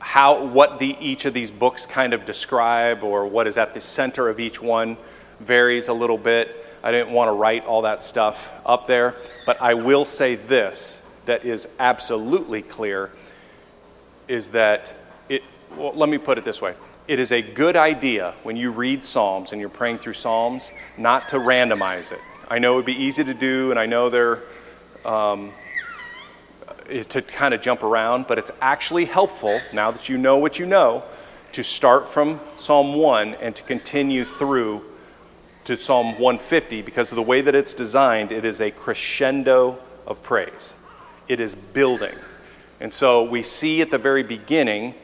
how 0.00 0.46
what 0.46 0.80
the 0.80 0.96
each 0.98 1.26
of 1.26 1.32
these 1.32 1.52
books 1.52 1.86
kind 1.86 2.12
of 2.12 2.26
describe 2.26 3.04
or 3.04 3.28
what 3.28 3.46
is 3.46 3.56
at 3.56 3.72
the 3.72 3.80
center 3.80 4.28
of 4.28 4.40
each 4.40 4.60
one 4.60 4.96
varies 5.38 5.86
a 5.86 5.92
little 5.92 6.18
bit 6.18 6.66
I 6.82 6.90
didn't 6.90 7.12
want 7.12 7.28
to 7.28 7.32
write 7.32 7.66
all 7.66 7.82
that 7.82 8.02
stuff 8.02 8.50
up 8.64 8.86
there, 8.86 9.16
but 9.44 9.60
I 9.60 9.74
will 9.74 10.04
say 10.04 10.36
this 10.36 11.00
that 11.26 11.44
is 11.44 11.68
absolutely 11.78 12.62
clear 12.62 13.10
is 14.28 14.48
that 14.48 14.94
it, 15.28 15.42
well, 15.76 15.92
let 15.94 16.08
me 16.08 16.18
put 16.18 16.38
it 16.38 16.44
this 16.44 16.60
way. 16.62 16.74
It 17.08 17.18
is 17.18 17.32
a 17.32 17.42
good 17.42 17.76
idea 17.76 18.34
when 18.44 18.56
you 18.56 18.70
read 18.70 19.04
Psalms 19.04 19.52
and 19.52 19.60
you're 19.60 19.68
praying 19.68 19.98
through 19.98 20.14
Psalms 20.14 20.72
not 20.96 21.28
to 21.30 21.38
randomize 21.38 22.12
it. 22.12 22.22
I 22.48 22.58
know 22.58 22.74
it 22.74 22.76
would 22.76 22.86
be 22.86 23.02
easy 23.02 23.24
to 23.24 23.34
do, 23.34 23.70
and 23.70 23.78
I 23.78 23.86
know 23.86 24.10
they're 24.10 24.44
um, 25.04 25.52
to 27.08 27.22
kind 27.22 27.54
of 27.54 27.60
jump 27.60 27.82
around, 27.82 28.26
but 28.26 28.38
it's 28.38 28.50
actually 28.60 29.04
helpful 29.04 29.64
now 29.72 29.90
that 29.90 30.08
you 30.08 30.18
know 30.18 30.38
what 30.38 30.58
you 30.58 30.66
know 30.66 31.04
to 31.52 31.62
start 31.62 32.08
from 32.08 32.40
Psalm 32.56 32.94
1 32.94 33.34
and 33.34 33.54
to 33.56 33.62
continue 33.64 34.24
through 34.24 34.84
to 35.64 35.76
Psalm 35.76 36.18
150 36.18 36.82
because 36.82 37.10
of 37.12 37.16
the 37.16 37.22
way 37.22 37.40
that 37.40 37.54
it's 37.54 37.74
designed, 37.74 38.32
it 38.32 38.44
is 38.44 38.60
a 38.60 38.70
crescendo 38.70 39.78
of 40.06 40.22
praise. 40.22 40.74
It 41.28 41.40
is 41.40 41.54
building. 41.54 42.14
And 42.80 42.92
so 42.92 43.22
we 43.22 43.42
see 43.42 43.82
at 43.82 43.90
the 43.90 43.98
very 43.98 44.22
beginning 44.22 44.94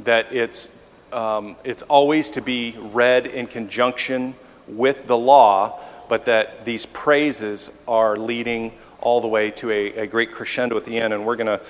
that 0.00 0.32
it's, 0.32 0.70
um, 1.12 1.56
it's 1.64 1.82
always 1.82 2.30
to 2.30 2.40
be 2.40 2.76
read 2.78 3.26
in 3.26 3.46
conjunction 3.46 4.34
with 4.66 5.06
the 5.06 5.16
law, 5.16 5.80
but 6.08 6.24
that 6.24 6.64
these 6.64 6.86
praises 6.86 7.70
are 7.86 8.16
leading 8.16 8.72
all 9.00 9.20
the 9.20 9.28
way 9.28 9.50
to 9.52 9.70
a, 9.70 9.92
a 9.98 10.06
great 10.06 10.32
crescendo 10.32 10.76
at 10.76 10.84
the 10.84 10.96
end. 10.96 11.12
And 11.12 11.24
we're 11.24 11.36
going 11.36 11.46
to 11.46 11.60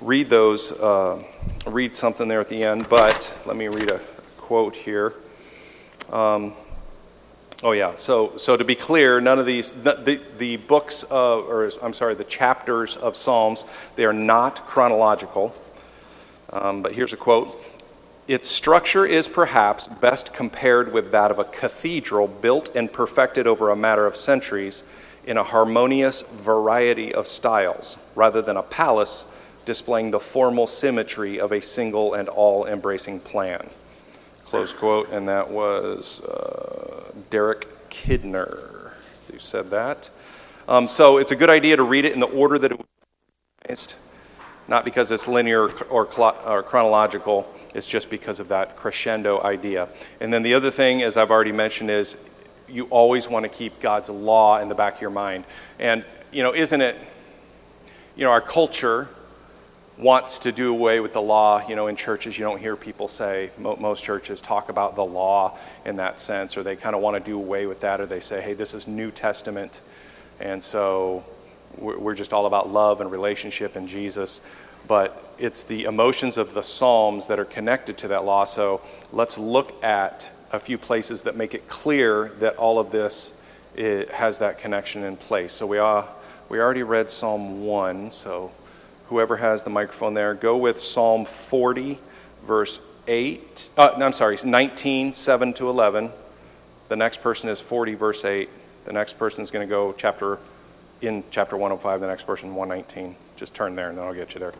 read 0.00 0.30
those, 0.30 0.72
uh, 0.72 1.22
read 1.66 1.96
something 1.96 2.28
there 2.28 2.40
at 2.40 2.48
the 2.48 2.62
end, 2.62 2.88
but 2.88 3.34
let 3.46 3.56
me 3.56 3.68
read 3.68 3.90
a 3.90 4.00
quote 4.38 4.76
here. 4.76 5.14
Um, 6.10 6.54
Oh 7.62 7.72
yeah. 7.72 7.94
So 7.96 8.36
so 8.36 8.56
to 8.56 8.64
be 8.64 8.74
clear, 8.74 9.20
none 9.20 9.38
of 9.38 9.46
these 9.46 9.72
the 9.82 10.20
the 10.38 10.56
books 10.56 11.04
of, 11.04 11.44
or 11.48 11.70
I'm 11.82 11.94
sorry, 11.94 12.14
the 12.14 12.24
chapters 12.24 12.96
of 12.96 13.16
Psalms 13.16 13.64
they 13.96 14.04
are 14.04 14.12
not 14.12 14.66
chronological. 14.66 15.54
Um, 16.50 16.82
but 16.82 16.92
here's 16.92 17.12
a 17.12 17.16
quote. 17.16 17.58
Its 18.28 18.48
structure 18.48 19.06
is 19.06 19.28
perhaps 19.28 19.88
best 19.88 20.34
compared 20.34 20.92
with 20.92 21.12
that 21.12 21.30
of 21.30 21.38
a 21.38 21.44
cathedral 21.44 22.26
built 22.26 22.74
and 22.74 22.92
perfected 22.92 23.46
over 23.46 23.70
a 23.70 23.76
matter 23.76 24.04
of 24.04 24.16
centuries 24.16 24.82
in 25.26 25.36
a 25.36 25.44
harmonious 25.44 26.24
variety 26.42 27.14
of 27.14 27.26
styles, 27.26 27.96
rather 28.14 28.42
than 28.42 28.56
a 28.56 28.62
palace 28.62 29.26
displaying 29.64 30.10
the 30.10 30.20
formal 30.20 30.66
symmetry 30.66 31.40
of 31.40 31.52
a 31.52 31.60
single 31.60 32.14
and 32.14 32.28
all 32.28 32.66
embracing 32.66 33.18
plan. 33.20 33.68
Close 34.46 34.72
quote, 34.72 35.10
and 35.10 35.28
that 35.28 35.50
was 35.50 36.20
uh, 36.20 37.12
Derek 37.30 37.90
Kidner. 37.90 38.92
who 39.30 39.38
said 39.38 39.70
that. 39.70 40.08
Um, 40.68 40.88
so 40.88 41.18
it's 41.18 41.32
a 41.32 41.36
good 41.36 41.50
idea 41.50 41.76
to 41.76 41.82
read 41.82 42.04
it 42.04 42.12
in 42.12 42.20
the 42.20 42.26
order 42.26 42.58
that 42.58 42.72
it 42.72 42.78
was 42.78 42.86
organized, 43.64 43.94
not 44.68 44.84
because 44.84 45.10
it's 45.10 45.28
linear 45.28 45.68
or, 45.90 46.06
or 46.16 46.62
chronological, 46.62 47.52
it's 47.74 47.86
just 47.86 48.10
because 48.10 48.40
of 48.40 48.48
that 48.48 48.76
crescendo 48.76 49.42
idea. 49.42 49.88
And 50.20 50.32
then 50.32 50.42
the 50.42 50.54
other 50.54 50.70
thing, 50.70 51.02
as 51.02 51.16
I've 51.16 51.30
already 51.30 51.52
mentioned, 51.52 51.90
is 51.90 52.16
you 52.68 52.84
always 52.84 53.28
want 53.28 53.44
to 53.44 53.48
keep 53.48 53.80
God's 53.80 54.08
law 54.08 54.60
in 54.60 54.68
the 54.68 54.74
back 54.74 54.96
of 54.96 55.00
your 55.00 55.10
mind. 55.10 55.44
And, 55.78 56.04
you 56.32 56.42
know, 56.42 56.54
isn't 56.54 56.80
it, 56.80 56.96
you 58.16 58.24
know, 58.24 58.30
our 58.30 58.40
culture 58.40 59.08
wants 59.98 60.38
to 60.40 60.52
do 60.52 60.70
away 60.70 61.00
with 61.00 61.12
the 61.12 61.22
law. 61.22 61.66
You 61.66 61.76
know, 61.76 61.86
in 61.86 61.96
churches, 61.96 62.38
you 62.38 62.44
don't 62.44 62.58
hear 62.58 62.76
people 62.76 63.08
say, 63.08 63.50
most 63.58 64.02
churches 64.02 64.40
talk 64.40 64.68
about 64.68 64.94
the 64.94 65.04
law 65.04 65.58
in 65.84 65.96
that 65.96 66.18
sense, 66.18 66.56
or 66.56 66.62
they 66.62 66.76
kind 66.76 66.94
of 66.94 67.02
want 67.02 67.22
to 67.22 67.30
do 67.30 67.36
away 67.36 67.66
with 67.66 67.80
that, 67.80 68.00
or 68.00 68.06
they 68.06 68.20
say, 68.20 68.40
hey, 68.40 68.54
this 68.54 68.74
is 68.74 68.86
New 68.86 69.10
Testament. 69.10 69.80
And 70.40 70.62
so 70.62 71.24
we're 71.78 72.14
just 72.14 72.32
all 72.32 72.46
about 72.46 72.70
love 72.70 73.00
and 73.00 73.10
relationship 73.10 73.76
and 73.76 73.88
Jesus. 73.88 74.40
But 74.86 75.34
it's 75.38 75.64
the 75.64 75.84
emotions 75.84 76.36
of 76.36 76.54
the 76.54 76.62
Psalms 76.62 77.26
that 77.26 77.38
are 77.38 77.44
connected 77.44 77.98
to 77.98 78.08
that 78.08 78.24
law. 78.24 78.44
So 78.44 78.82
let's 79.12 79.36
look 79.38 79.82
at 79.82 80.30
a 80.52 80.60
few 80.60 80.78
places 80.78 81.22
that 81.22 81.36
make 81.36 81.54
it 81.54 81.66
clear 81.68 82.32
that 82.40 82.56
all 82.56 82.78
of 82.78 82.90
this 82.92 83.32
has 84.12 84.38
that 84.38 84.58
connection 84.58 85.04
in 85.04 85.16
place. 85.16 85.52
So 85.52 85.66
we, 85.66 85.78
are, 85.78 86.08
we 86.48 86.60
already 86.60 86.82
read 86.82 87.10
Psalm 87.10 87.64
1. 87.64 88.12
So 88.12 88.52
whoever 89.08 89.36
has 89.36 89.62
the 89.62 89.70
microphone 89.70 90.14
there, 90.14 90.34
go 90.34 90.56
with 90.56 90.80
Psalm 90.80 91.24
40, 91.24 91.98
verse 92.46 92.80
8. 93.06 93.70
Uh, 93.76 93.94
no, 93.98 94.06
I'm 94.06 94.12
sorry, 94.12 94.38
19, 94.42 95.14
7 95.14 95.54
to 95.54 95.68
11. 95.68 96.10
The 96.88 96.96
next 96.96 97.22
person 97.22 97.48
is 97.48 97.60
40, 97.60 97.94
verse 97.94 98.24
8. 98.24 98.48
The 98.84 98.92
next 98.92 99.18
person 99.18 99.42
is 99.42 99.50
going 99.50 99.66
to 99.66 99.70
go 99.70 99.92
chapter 99.96 100.38
in 101.02 101.24
chapter 101.30 101.56
105. 101.56 102.00
The 102.00 102.06
next 102.06 102.26
person 102.26 102.54
119. 102.54 103.16
Just 103.36 103.54
turn 103.54 103.74
there, 103.74 103.88
and 103.88 103.98
then 103.98 104.04
I'll 104.04 104.14
get 104.14 104.34
you 104.34 104.40
there. 104.40 104.54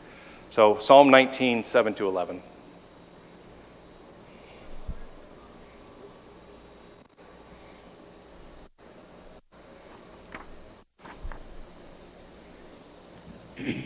So 0.50 0.78
Psalm 0.78 1.10
19, 1.10 1.64
7 1.64 1.94
to 1.94 2.08
11. 2.08 2.42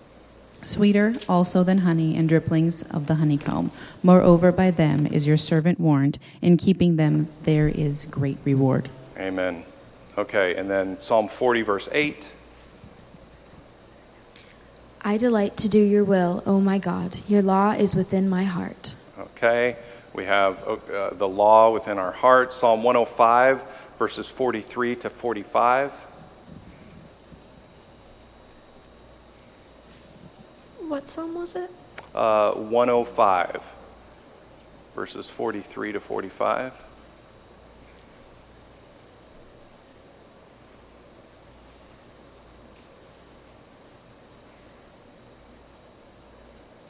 Sweeter 0.63 1.15
also 1.27 1.63
than 1.63 1.79
honey 1.79 2.15
and 2.15 2.29
dripplings 2.29 2.83
of 2.91 3.07
the 3.07 3.15
honeycomb. 3.15 3.71
Moreover, 4.03 4.51
by 4.51 4.71
them 4.71 5.07
is 5.07 5.25
your 5.25 5.37
servant 5.37 5.79
warned. 5.79 6.19
In 6.41 6.57
keeping 6.57 6.95
them, 6.95 7.27
there 7.43 7.67
is 7.67 8.05
great 8.05 8.37
reward. 8.43 8.89
Amen. 9.17 9.63
Okay, 10.17 10.55
and 10.55 10.69
then 10.69 10.99
Psalm 10.99 11.27
40, 11.27 11.61
verse 11.63 11.89
8. 11.91 12.31
I 15.03 15.17
delight 15.17 15.57
to 15.57 15.69
do 15.69 15.79
your 15.79 16.03
will, 16.03 16.43
O 16.45 16.59
my 16.59 16.77
God. 16.77 17.17
Your 17.27 17.41
law 17.41 17.71
is 17.71 17.95
within 17.95 18.29
my 18.29 18.43
heart. 18.43 18.93
Okay, 19.17 19.77
we 20.13 20.25
have 20.25 20.61
uh, 20.63 21.11
the 21.13 21.27
law 21.27 21.71
within 21.71 21.97
our 21.97 22.11
heart. 22.11 22.53
Psalm 22.53 22.83
105, 22.83 23.61
verses 23.97 24.27
43 24.27 24.95
to 24.97 25.09
45. 25.09 25.91
What 30.91 31.07
psalm 31.07 31.35
was 31.35 31.55
it? 31.55 31.71
Uh, 32.13 32.51
105, 32.51 33.61
verses 34.93 35.29
43 35.29 35.93
to 35.93 36.01
45. 36.01 36.73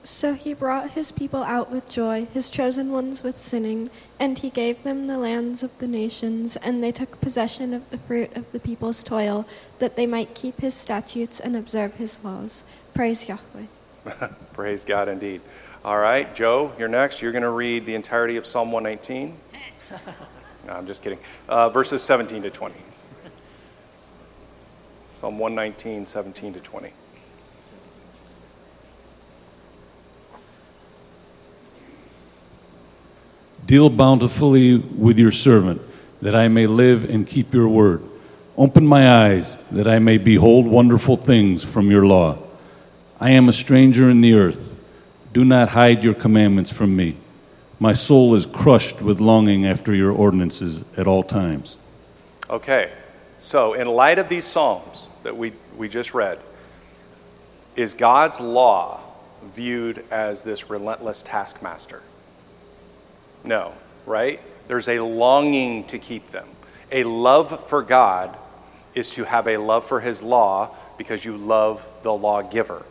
So 0.03 0.33
he 0.33 0.55
brought 0.55 0.89
his 0.89 1.11
people 1.11 1.43
out 1.43 1.69
with 1.69 1.87
joy, 1.87 2.25
his 2.33 2.49
chosen 2.49 2.91
ones 2.91 3.21
with 3.21 3.37
sinning, 3.37 3.91
and 4.19 4.39
he 4.39 4.49
gave 4.49 4.81
them 4.81 5.05
the 5.05 5.19
lands 5.19 5.61
of 5.61 5.77
the 5.77 5.87
nations, 5.87 6.55
and 6.55 6.83
they 6.83 6.91
took 6.91 7.21
possession 7.21 7.71
of 7.71 7.87
the 7.91 7.99
fruit 7.99 8.35
of 8.35 8.51
the 8.51 8.59
people's 8.59 9.03
toil, 9.03 9.45
that 9.77 9.95
they 9.95 10.07
might 10.07 10.33
keep 10.33 10.59
his 10.59 10.73
statutes 10.73 11.39
and 11.39 11.55
observe 11.55 11.93
his 11.97 12.17
laws. 12.23 12.63
Praise 12.95 13.27
Yahweh. 13.27 13.67
Praise 14.53 14.83
God 14.83 15.09
indeed. 15.09 15.41
All 15.83 15.97
right, 15.97 16.33
Joe, 16.35 16.73
you're 16.77 16.87
next. 16.87 17.21
You're 17.21 17.31
going 17.31 17.43
to 17.43 17.49
read 17.49 17.85
the 17.85 17.95
entirety 17.95 18.37
of 18.37 18.45
Psalm 18.45 18.71
119. 18.71 19.35
no, 20.67 20.73
I'm 20.73 20.87
just 20.87 21.01
kidding. 21.01 21.19
Uh, 21.47 21.69
verses 21.69 22.01
17 22.03 22.43
to 22.43 22.49
20. 22.49 22.75
Psalm 25.19 25.37
119, 25.37 26.07
17 26.07 26.53
to 26.53 26.59
20. 26.59 26.93
Deal 33.65 33.89
bountifully 33.89 34.77
with 34.77 35.19
your 35.19 35.31
servant, 35.31 35.81
that 36.21 36.35
I 36.35 36.47
may 36.47 36.65
live 36.65 37.03
and 37.07 37.25
keep 37.25 37.53
your 37.53 37.67
word. 37.67 38.03
Open 38.57 38.85
my 38.85 39.27
eyes, 39.27 39.57
that 39.71 39.87
I 39.87 39.99
may 39.99 40.17
behold 40.17 40.65
wonderful 40.65 41.15
things 41.15 41.63
from 41.63 41.89
your 41.89 42.05
law. 42.05 42.37
I 43.21 43.29
am 43.29 43.47
a 43.47 43.53
stranger 43.53 44.09
in 44.09 44.21
the 44.21 44.33
earth. 44.33 44.75
Do 45.31 45.45
not 45.45 45.69
hide 45.69 46.03
your 46.03 46.15
commandments 46.15 46.73
from 46.73 46.95
me. 46.95 47.17
My 47.79 47.93
soul 47.93 48.33
is 48.33 48.47
crushed 48.47 49.03
with 49.03 49.21
longing 49.21 49.63
after 49.63 49.93
your 49.93 50.11
ordinances 50.11 50.83
at 50.97 51.05
all 51.05 51.21
times. 51.21 51.77
Okay, 52.49 52.91
so 53.37 53.75
in 53.75 53.87
light 53.87 54.17
of 54.17 54.27
these 54.27 54.43
Psalms 54.43 55.07
that 55.21 55.37
we, 55.37 55.53
we 55.77 55.87
just 55.87 56.15
read, 56.15 56.39
is 57.75 57.93
God's 57.93 58.39
law 58.39 59.01
viewed 59.55 60.03
as 60.09 60.41
this 60.41 60.71
relentless 60.71 61.21
taskmaster? 61.21 62.01
No, 63.43 63.71
right? 64.07 64.39
There's 64.67 64.87
a 64.87 64.99
longing 64.99 65.85
to 65.87 65.99
keep 65.99 66.31
them. 66.31 66.47
A 66.91 67.03
love 67.03 67.69
for 67.69 67.83
God 67.83 68.35
is 68.95 69.11
to 69.11 69.23
have 69.25 69.47
a 69.47 69.57
love 69.57 69.85
for 69.85 69.99
his 69.99 70.23
law 70.23 70.75
because 70.97 71.23
you 71.23 71.37
love 71.37 71.85
the 72.01 72.11
lawgiver. 72.11 72.83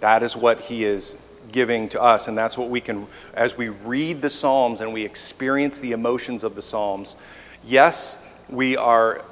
That 0.00 0.22
is 0.22 0.36
what 0.36 0.60
he 0.60 0.84
is 0.84 1.16
giving 1.52 1.88
to 1.90 2.02
us. 2.02 2.28
And 2.28 2.36
that's 2.36 2.58
what 2.58 2.70
we 2.70 2.80
can, 2.80 3.06
as 3.34 3.56
we 3.56 3.68
read 3.68 4.22
the 4.22 4.30
Psalms 4.30 4.80
and 4.80 4.92
we 4.92 5.04
experience 5.04 5.78
the 5.78 5.92
emotions 5.92 6.44
of 6.44 6.54
the 6.54 6.62
Psalms, 6.62 7.16
yes, 7.64 8.18
we 8.48 8.76
are, 8.76 9.24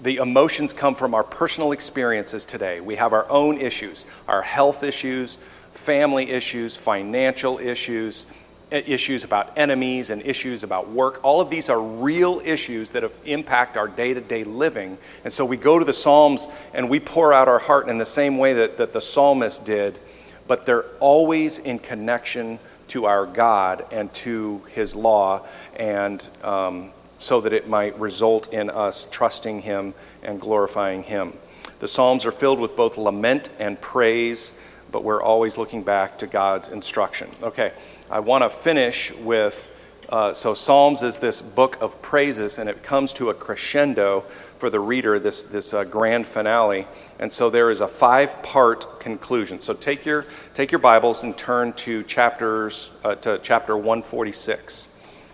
the 0.00 0.16
emotions 0.16 0.72
come 0.72 0.94
from 0.94 1.14
our 1.14 1.24
personal 1.24 1.72
experiences 1.72 2.44
today. 2.44 2.80
We 2.80 2.96
have 2.96 3.12
our 3.12 3.28
own 3.30 3.60
issues, 3.60 4.06
our 4.28 4.42
health 4.42 4.82
issues, 4.82 5.38
family 5.74 6.30
issues, 6.30 6.76
financial 6.76 7.58
issues, 7.58 8.26
issues 8.72 9.24
about 9.24 9.56
enemies 9.56 10.10
and 10.10 10.22
issues 10.22 10.62
about 10.62 10.90
work. 10.90 11.20
All 11.22 11.40
of 11.40 11.50
these 11.50 11.68
are 11.68 11.80
real 11.80 12.40
issues 12.44 12.90
that 12.92 13.04
impact 13.24 13.76
our 13.76 13.88
day 13.88 14.14
to 14.14 14.20
day 14.20 14.44
living. 14.44 14.98
And 15.24 15.32
so 15.32 15.44
we 15.44 15.56
go 15.56 15.78
to 15.78 15.84
the 15.84 15.94
Psalms 15.94 16.48
and 16.72 16.88
we 16.88 16.98
pour 17.00 17.32
out 17.32 17.48
our 17.48 17.58
heart 17.58 17.88
in 17.88 17.98
the 17.98 18.06
same 18.06 18.38
way 18.38 18.54
that, 18.54 18.78
that 18.78 18.92
the 18.92 19.00
psalmist 19.00 19.64
did, 19.64 19.98
but 20.46 20.66
they're 20.66 20.86
always 21.00 21.58
in 21.58 21.78
connection 21.78 22.58
to 22.88 23.06
our 23.06 23.26
God 23.26 23.86
and 23.90 24.12
to 24.14 24.60
His 24.70 24.94
law, 24.94 25.46
and 25.76 26.22
um, 26.42 26.90
so 27.18 27.40
that 27.40 27.52
it 27.52 27.68
might 27.68 27.98
result 27.98 28.52
in 28.52 28.68
us 28.68 29.06
trusting 29.10 29.62
Him 29.62 29.94
and 30.22 30.40
glorifying 30.40 31.02
Him. 31.02 31.32
The 31.78 31.88
Psalms 31.88 32.24
are 32.24 32.32
filled 32.32 32.60
with 32.60 32.76
both 32.76 32.96
lament 32.98 33.50
and 33.58 33.80
praise, 33.80 34.54
but 34.92 35.02
we're 35.02 35.22
always 35.22 35.56
looking 35.56 35.82
back 35.82 36.18
to 36.18 36.26
God's 36.26 36.68
instruction. 36.68 37.30
Okay. 37.42 37.72
I 38.10 38.20
want 38.20 38.44
to 38.44 38.50
finish 38.50 39.10
with 39.12 39.70
uh, 40.08 40.34
so 40.34 40.52
Psalms 40.52 41.00
is 41.00 41.18
this 41.18 41.40
book 41.40 41.78
of 41.80 42.00
praises, 42.02 42.58
and 42.58 42.68
it 42.68 42.82
comes 42.82 43.14
to 43.14 43.30
a 43.30 43.34
crescendo 43.34 44.24
for 44.58 44.68
the 44.68 44.78
reader, 44.78 45.18
this, 45.18 45.42
this 45.42 45.72
uh, 45.72 45.84
grand 45.84 46.26
finale. 46.26 46.86
And 47.18 47.32
so 47.32 47.48
there 47.48 47.70
is 47.70 47.80
a 47.80 47.88
five 47.88 48.42
part 48.42 49.00
conclusion. 49.00 49.58
So 49.60 49.72
take 49.72 50.04
your, 50.04 50.26
take 50.52 50.70
your 50.70 50.80
Bibles 50.80 51.22
and 51.22 51.36
turn 51.38 51.72
to, 51.74 52.02
chapters, 52.02 52.90
uh, 53.04 53.14
to 53.16 53.40
chapter 53.42 53.76
146. 53.76 54.90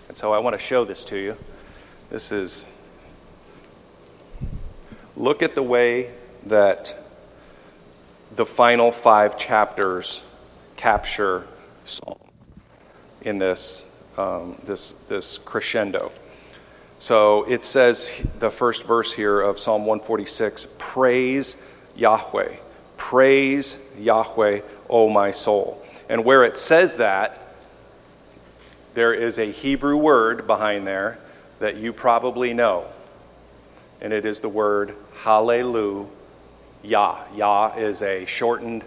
And 0.07 0.17
so 0.17 0.33
I 0.33 0.39
want 0.39 0.55
to 0.55 0.65
show 0.65 0.85
this 0.85 1.03
to 1.05 1.17
you. 1.17 1.37
This 2.11 2.31
is, 2.31 2.67
look 5.17 5.43
at 5.43 5.57
the 5.57 5.63
way 5.63 6.13
that 6.47 7.08
the 8.37 8.47
final 8.47 8.93
five 8.93 9.39
chapters 9.39 10.23
capture 10.77 11.47
Psalm 11.85 12.19
in 13.23 13.39
this, 13.39 13.85
um, 14.17 14.61
this, 14.65 14.95
this 15.09 15.39
crescendo. 15.39 16.13
So 16.99 17.45
it 17.45 17.65
says, 17.65 18.09
the 18.41 18.51
first 18.51 18.85
verse 18.85 19.13
here 19.13 19.41
of 19.41 19.61
Psalm 19.61 19.87
146 19.87 20.67
Praise 20.79 21.57
Yahweh. 21.97 22.57
Praise 22.97 23.79
Yahweh, 23.99 24.61
O 24.91 25.09
my 25.09 25.31
soul. 25.31 25.83
And 26.09 26.25
where 26.25 26.45
it 26.45 26.57
says 26.57 26.97
that, 26.97 27.55
there 28.95 29.15
is 29.15 29.39
a 29.39 29.51
Hebrew 29.51 29.97
word 29.97 30.47
behind 30.47 30.87
there 30.87 31.19
that 31.61 31.77
you 31.77 31.93
probably 31.93 32.53
know. 32.53 32.87
And 34.01 34.13
it 34.13 34.27
is 34.27 34.41
the 34.41 34.49
word 34.49 34.95
hallelujah. 35.23 36.07
Yah 36.83 37.25
Yah 37.35 37.75
is 37.77 38.03
a 38.03 38.25
shortened 38.27 38.85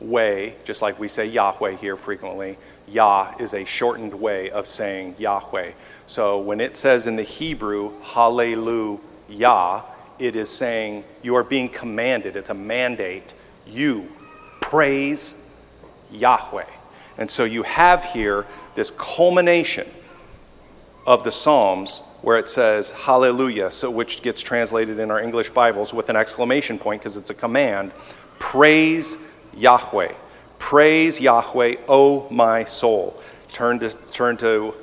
way, 0.00 0.54
just 0.64 0.82
like 0.82 0.98
we 0.98 1.08
say 1.08 1.26
Yahweh 1.26 1.76
here 1.76 1.96
frequently. 1.96 2.58
Yah 2.88 3.34
is 3.38 3.54
a 3.54 3.64
shortened 3.64 4.14
way 4.14 4.50
of 4.50 4.66
saying 4.68 5.14
Yahweh. 5.18 5.72
So 6.06 6.38
when 6.38 6.60
it 6.60 6.76
says 6.76 7.06
in 7.06 7.16
the 7.16 7.22
Hebrew, 7.22 7.92
hallelujah, 8.02 9.82
it 10.18 10.36
is 10.36 10.48
saying 10.48 11.04
you 11.22 11.34
are 11.34 11.44
being 11.44 11.68
commanded. 11.68 12.36
It's 12.36 12.50
a 12.50 12.54
mandate. 12.54 13.34
You 13.66 14.08
praise 14.60 15.34
Yahweh. 16.10 16.70
And 17.18 17.30
so 17.30 17.44
you 17.44 17.62
have 17.62 18.04
here 18.04 18.46
this 18.74 18.92
culmination 18.96 19.88
of 21.06 21.24
the 21.24 21.32
Psalms 21.32 22.02
where 22.26 22.38
it 22.38 22.48
says 22.48 22.90
hallelujah, 22.90 23.70
so 23.70 23.88
which 23.88 24.20
gets 24.20 24.42
translated 24.42 24.98
in 24.98 25.12
our 25.12 25.20
English 25.20 25.48
Bibles 25.50 25.94
with 25.94 26.08
an 26.08 26.16
exclamation 26.16 26.76
point 26.76 27.00
because 27.00 27.16
it's 27.16 27.30
a 27.30 27.34
command. 27.34 27.92
Praise 28.40 29.16
Yahweh. 29.56 30.12
Praise 30.58 31.20
Yahweh, 31.20 31.76
O 31.86 32.28
my 32.28 32.64
soul. 32.64 33.22
Turn 33.52 33.78
to, 33.78 33.92
turn 34.10 34.36
to 34.38 34.74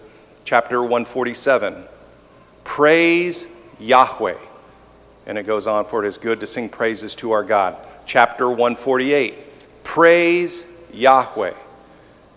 chapter 0.46 0.84
147. 0.84 1.84
Praise 2.64 3.48
Yahweh. 3.78 4.38
And 5.26 5.38
it 5.38 5.44
goes 5.44 5.68
on, 5.68 5.86
for 5.86 6.06
it 6.06 6.08
is 6.08 6.18
good 6.18 6.39
to 6.39 6.48
sing 6.48 6.70
praises 6.70 7.14
to 7.16 7.34
our 7.34 7.44
God. 7.44 7.76
Chapter 8.06 8.48
148. 8.48 9.84
Praise 9.84 10.66
Yahweh. 10.94 11.56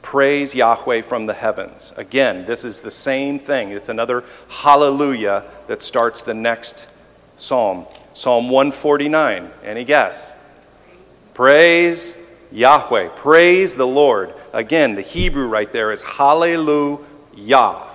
Praise 0.07 0.55
Yahweh 0.55 1.03
from 1.03 1.27
the 1.27 1.35
heavens. 1.35 1.93
Again, 1.97 2.47
this 2.47 2.63
is 2.63 2.81
the 2.81 2.93
same 2.93 3.41
thing. 3.41 3.73
It's 3.73 3.89
another 3.89 4.23
hallelujah 4.47 5.43
that 5.67 5.83
starts 5.83 6.23
the 6.23 6.33
next 6.33 6.87
psalm. 7.37 7.87
Psalm 8.15 8.49
149. 8.49 9.51
Any 9.65 9.85
guess? 9.85 10.33
Praise 11.35 12.15
Yahweh. 12.53 13.09
Praise 13.17 13.75
the 13.75 13.85
Lord. 13.85 14.33
Again, 14.53 14.95
the 14.95 15.03
Hebrew 15.03 15.49
right 15.49 15.73
there 15.73 15.91
is 15.91 16.03
hallelujah. 16.03 17.89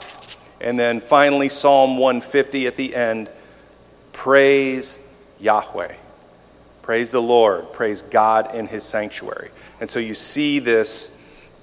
And 0.59 0.78
then 0.78 0.99
finally, 0.99 1.47
Psalm 1.47 1.97
150 1.97 2.68
at 2.68 2.76
the 2.76 2.93
end. 2.93 3.30
Praise 4.12 4.99
Yahweh. 5.39 5.95
Praise 6.82 7.09
the 7.09 7.22
Lord. 7.22 7.72
Praise 7.72 8.01
God 8.01 8.53
in 8.53 8.68
his 8.68 8.84
sanctuary. 8.84 9.49
And 9.80 9.89
so 9.89 9.99
you 9.99 10.14
see 10.14 10.59
this 10.59 11.09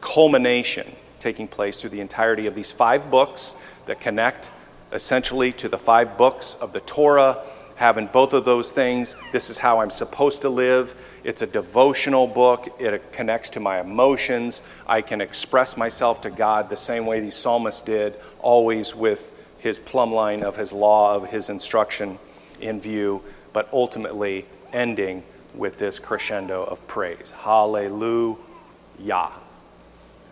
culmination 0.01 0.95
taking 1.21 1.49
place 1.49 1.81
through 1.81 1.91
the 1.91 2.01
entirety 2.01 2.47
of 2.47 2.55
these 2.55 2.73
five 2.73 3.11
books 3.11 3.55
that 3.87 4.01
connect 4.01 4.51
essentially 4.93 5.53
to 5.53 5.69
the 5.69 5.79
five 5.79 6.17
books 6.17 6.57
of 6.61 6.73
the 6.73 6.81
Torah. 6.81 7.45
Having 7.75 8.09
both 8.13 8.33
of 8.33 8.45
those 8.45 8.73
things, 8.73 9.15
this 9.31 9.51
is 9.51 9.59
how 9.59 9.81
I'm 9.81 9.91
supposed 9.91 10.43
to 10.43 10.49
live. 10.49 10.97
It's 11.23 11.43
a 11.43 11.47
devotional 11.47 12.27
book. 12.27 12.69
It 12.81 13.13
connects 13.13 13.51
to 13.51 13.61
my 13.61 13.81
emotions. 13.81 14.63
I 14.87 15.01
can 15.01 15.21
express 15.21 15.77
myself 15.77 16.21
to 16.23 16.31
God 16.31 16.69
the 16.69 16.77
same 16.77 17.07
way 17.07 17.21
these 17.21 17.37
psalmists 17.37 17.83
did, 17.83 18.17
always 18.41 18.95
with 18.97 19.31
his 19.59 19.79
plumb 19.79 20.13
line 20.13 20.43
of 20.43 20.57
his 20.57 20.73
law, 20.73 21.15
of 21.15 21.29
his 21.29 21.51
instruction 21.51 22.19
in 22.61 22.81
view, 22.81 23.23
but 23.53 23.69
ultimately 23.73 24.45
ending 24.73 25.23
with 25.55 25.79
this 25.79 25.99
crescendo 25.99 26.65
of 26.65 26.85
praise. 26.89 27.33
Hallelujah. 27.37 28.39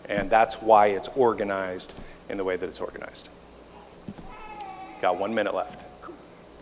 And 0.08 0.30
that's 0.30 0.56
why 0.56 0.88
it's 0.88 1.08
organized 1.16 1.92
in 2.28 2.36
the 2.36 2.44
way 2.44 2.56
that 2.56 2.68
it's 2.68 2.80
organized. 2.80 3.28
Got 5.02 5.18
one 5.18 5.34
minute 5.34 5.54
left. 5.54 5.80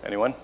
Anyone? 0.05 0.35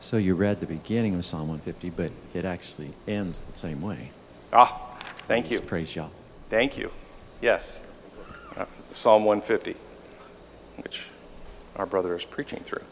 So 0.00 0.18
you 0.18 0.34
read 0.36 0.60
the 0.60 0.66
beginning 0.66 1.14
of 1.16 1.24
Psalm 1.24 1.48
150, 1.48 1.90
but 1.90 2.12
it 2.32 2.44
actually 2.44 2.92
ends 3.08 3.40
the 3.40 3.58
same 3.58 3.82
way. 3.82 4.10
Ah, 4.52 4.96
thank 5.26 5.50
you. 5.50 5.60
Praise 5.60 5.96
Yah. 5.96 6.08
Thank 6.48 6.78
you. 6.78 6.92
Yes. 7.42 7.80
Uh, 8.56 8.66
Psalm 8.92 9.24
150, 9.24 9.76
which 10.84 11.02
our 11.74 11.86
brother 11.86 12.14
is 12.14 12.24
preaching 12.24 12.62
through. 12.64 12.84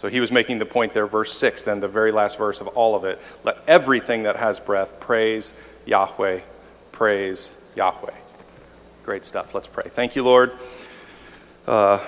So 0.00 0.08
he 0.08 0.18
was 0.18 0.32
making 0.32 0.58
the 0.58 0.64
point 0.64 0.94
there, 0.94 1.06
verse 1.06 1.30
6, 1.36 1.64
then 1.64 1.78
the 1.78 1.86
very 1.86 2.10
last 2.10 2.38
verse 2.38 2.62
of 2.62 2.68
all 2.68 2.96
of 2.96 3.04
it. 3.04 3.20
Let 3.44 3.58
everything 3.68 4.22
that 4.22 4.34
has 4.34 4.58
breath 4.58 4.98
praise 4.98 5.52
Yahweh, 5.84 6.40
praise 6.90 7.50
Yahweh. 7.76 8.14
Great 9.04 9.26
stuff. 9.26 9.54
Let's 9.54 9.66
pray. 9.66 9.90
Thank 9.94 10.16
you, 10.16 10.22
Lord. 10.22 10.52
Uh, 11.66 12.02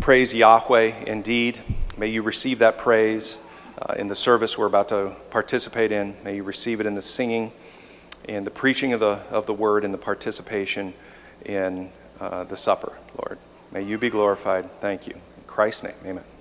praise 0.00 0.32
Yahweh 0.32 1.02
indeed. 1.08 1.60
May 1.96 2.06
you 2.06 2.22
receive 2.22 2.60
that 2.60 2.78
praise 2.78 3.38
uh, 3.76 3.94
in 3.94 4.06
the 4.06 4.14
service 4.14 4.56
we're 4.56 4.66
about 4.66 4.90
to 4.90 5.12
participate 5.30 5.90
in. 5.90 6.14
May 6.22 6.36
you 6.36 6.44
receive 6.44 6.78
it 6.78 6.86
in 6.86 6.94
the 6.94 7.02
singing, 7.02 7.50
in 8.28 8.44
the 8.44 8.52
preaching 8.52 8.92
of 8.92 9.00
the, 9.00 9.18
of 9.32 9.46
the 9.46 9.54
word, 9.54 9.84
and 9.84 9.92
the 9.92 9.98
participation 9.98 10.94
in 11.44 11.90
uh, 12.20 12.44
the 12.44 12.56
supper, 12.56 12.92
Lord. 13.18 13.40
May 13.72 13.82
you 13.82 13.98
be 13.98 14.10
glorified. 14.10 14.70
Thank 14.80 15.08
you. 15.08 15.14
In 15.14 15.42
Christ's 15.48 15.82
name, 15.82 15.94
amen. 16.06 16.31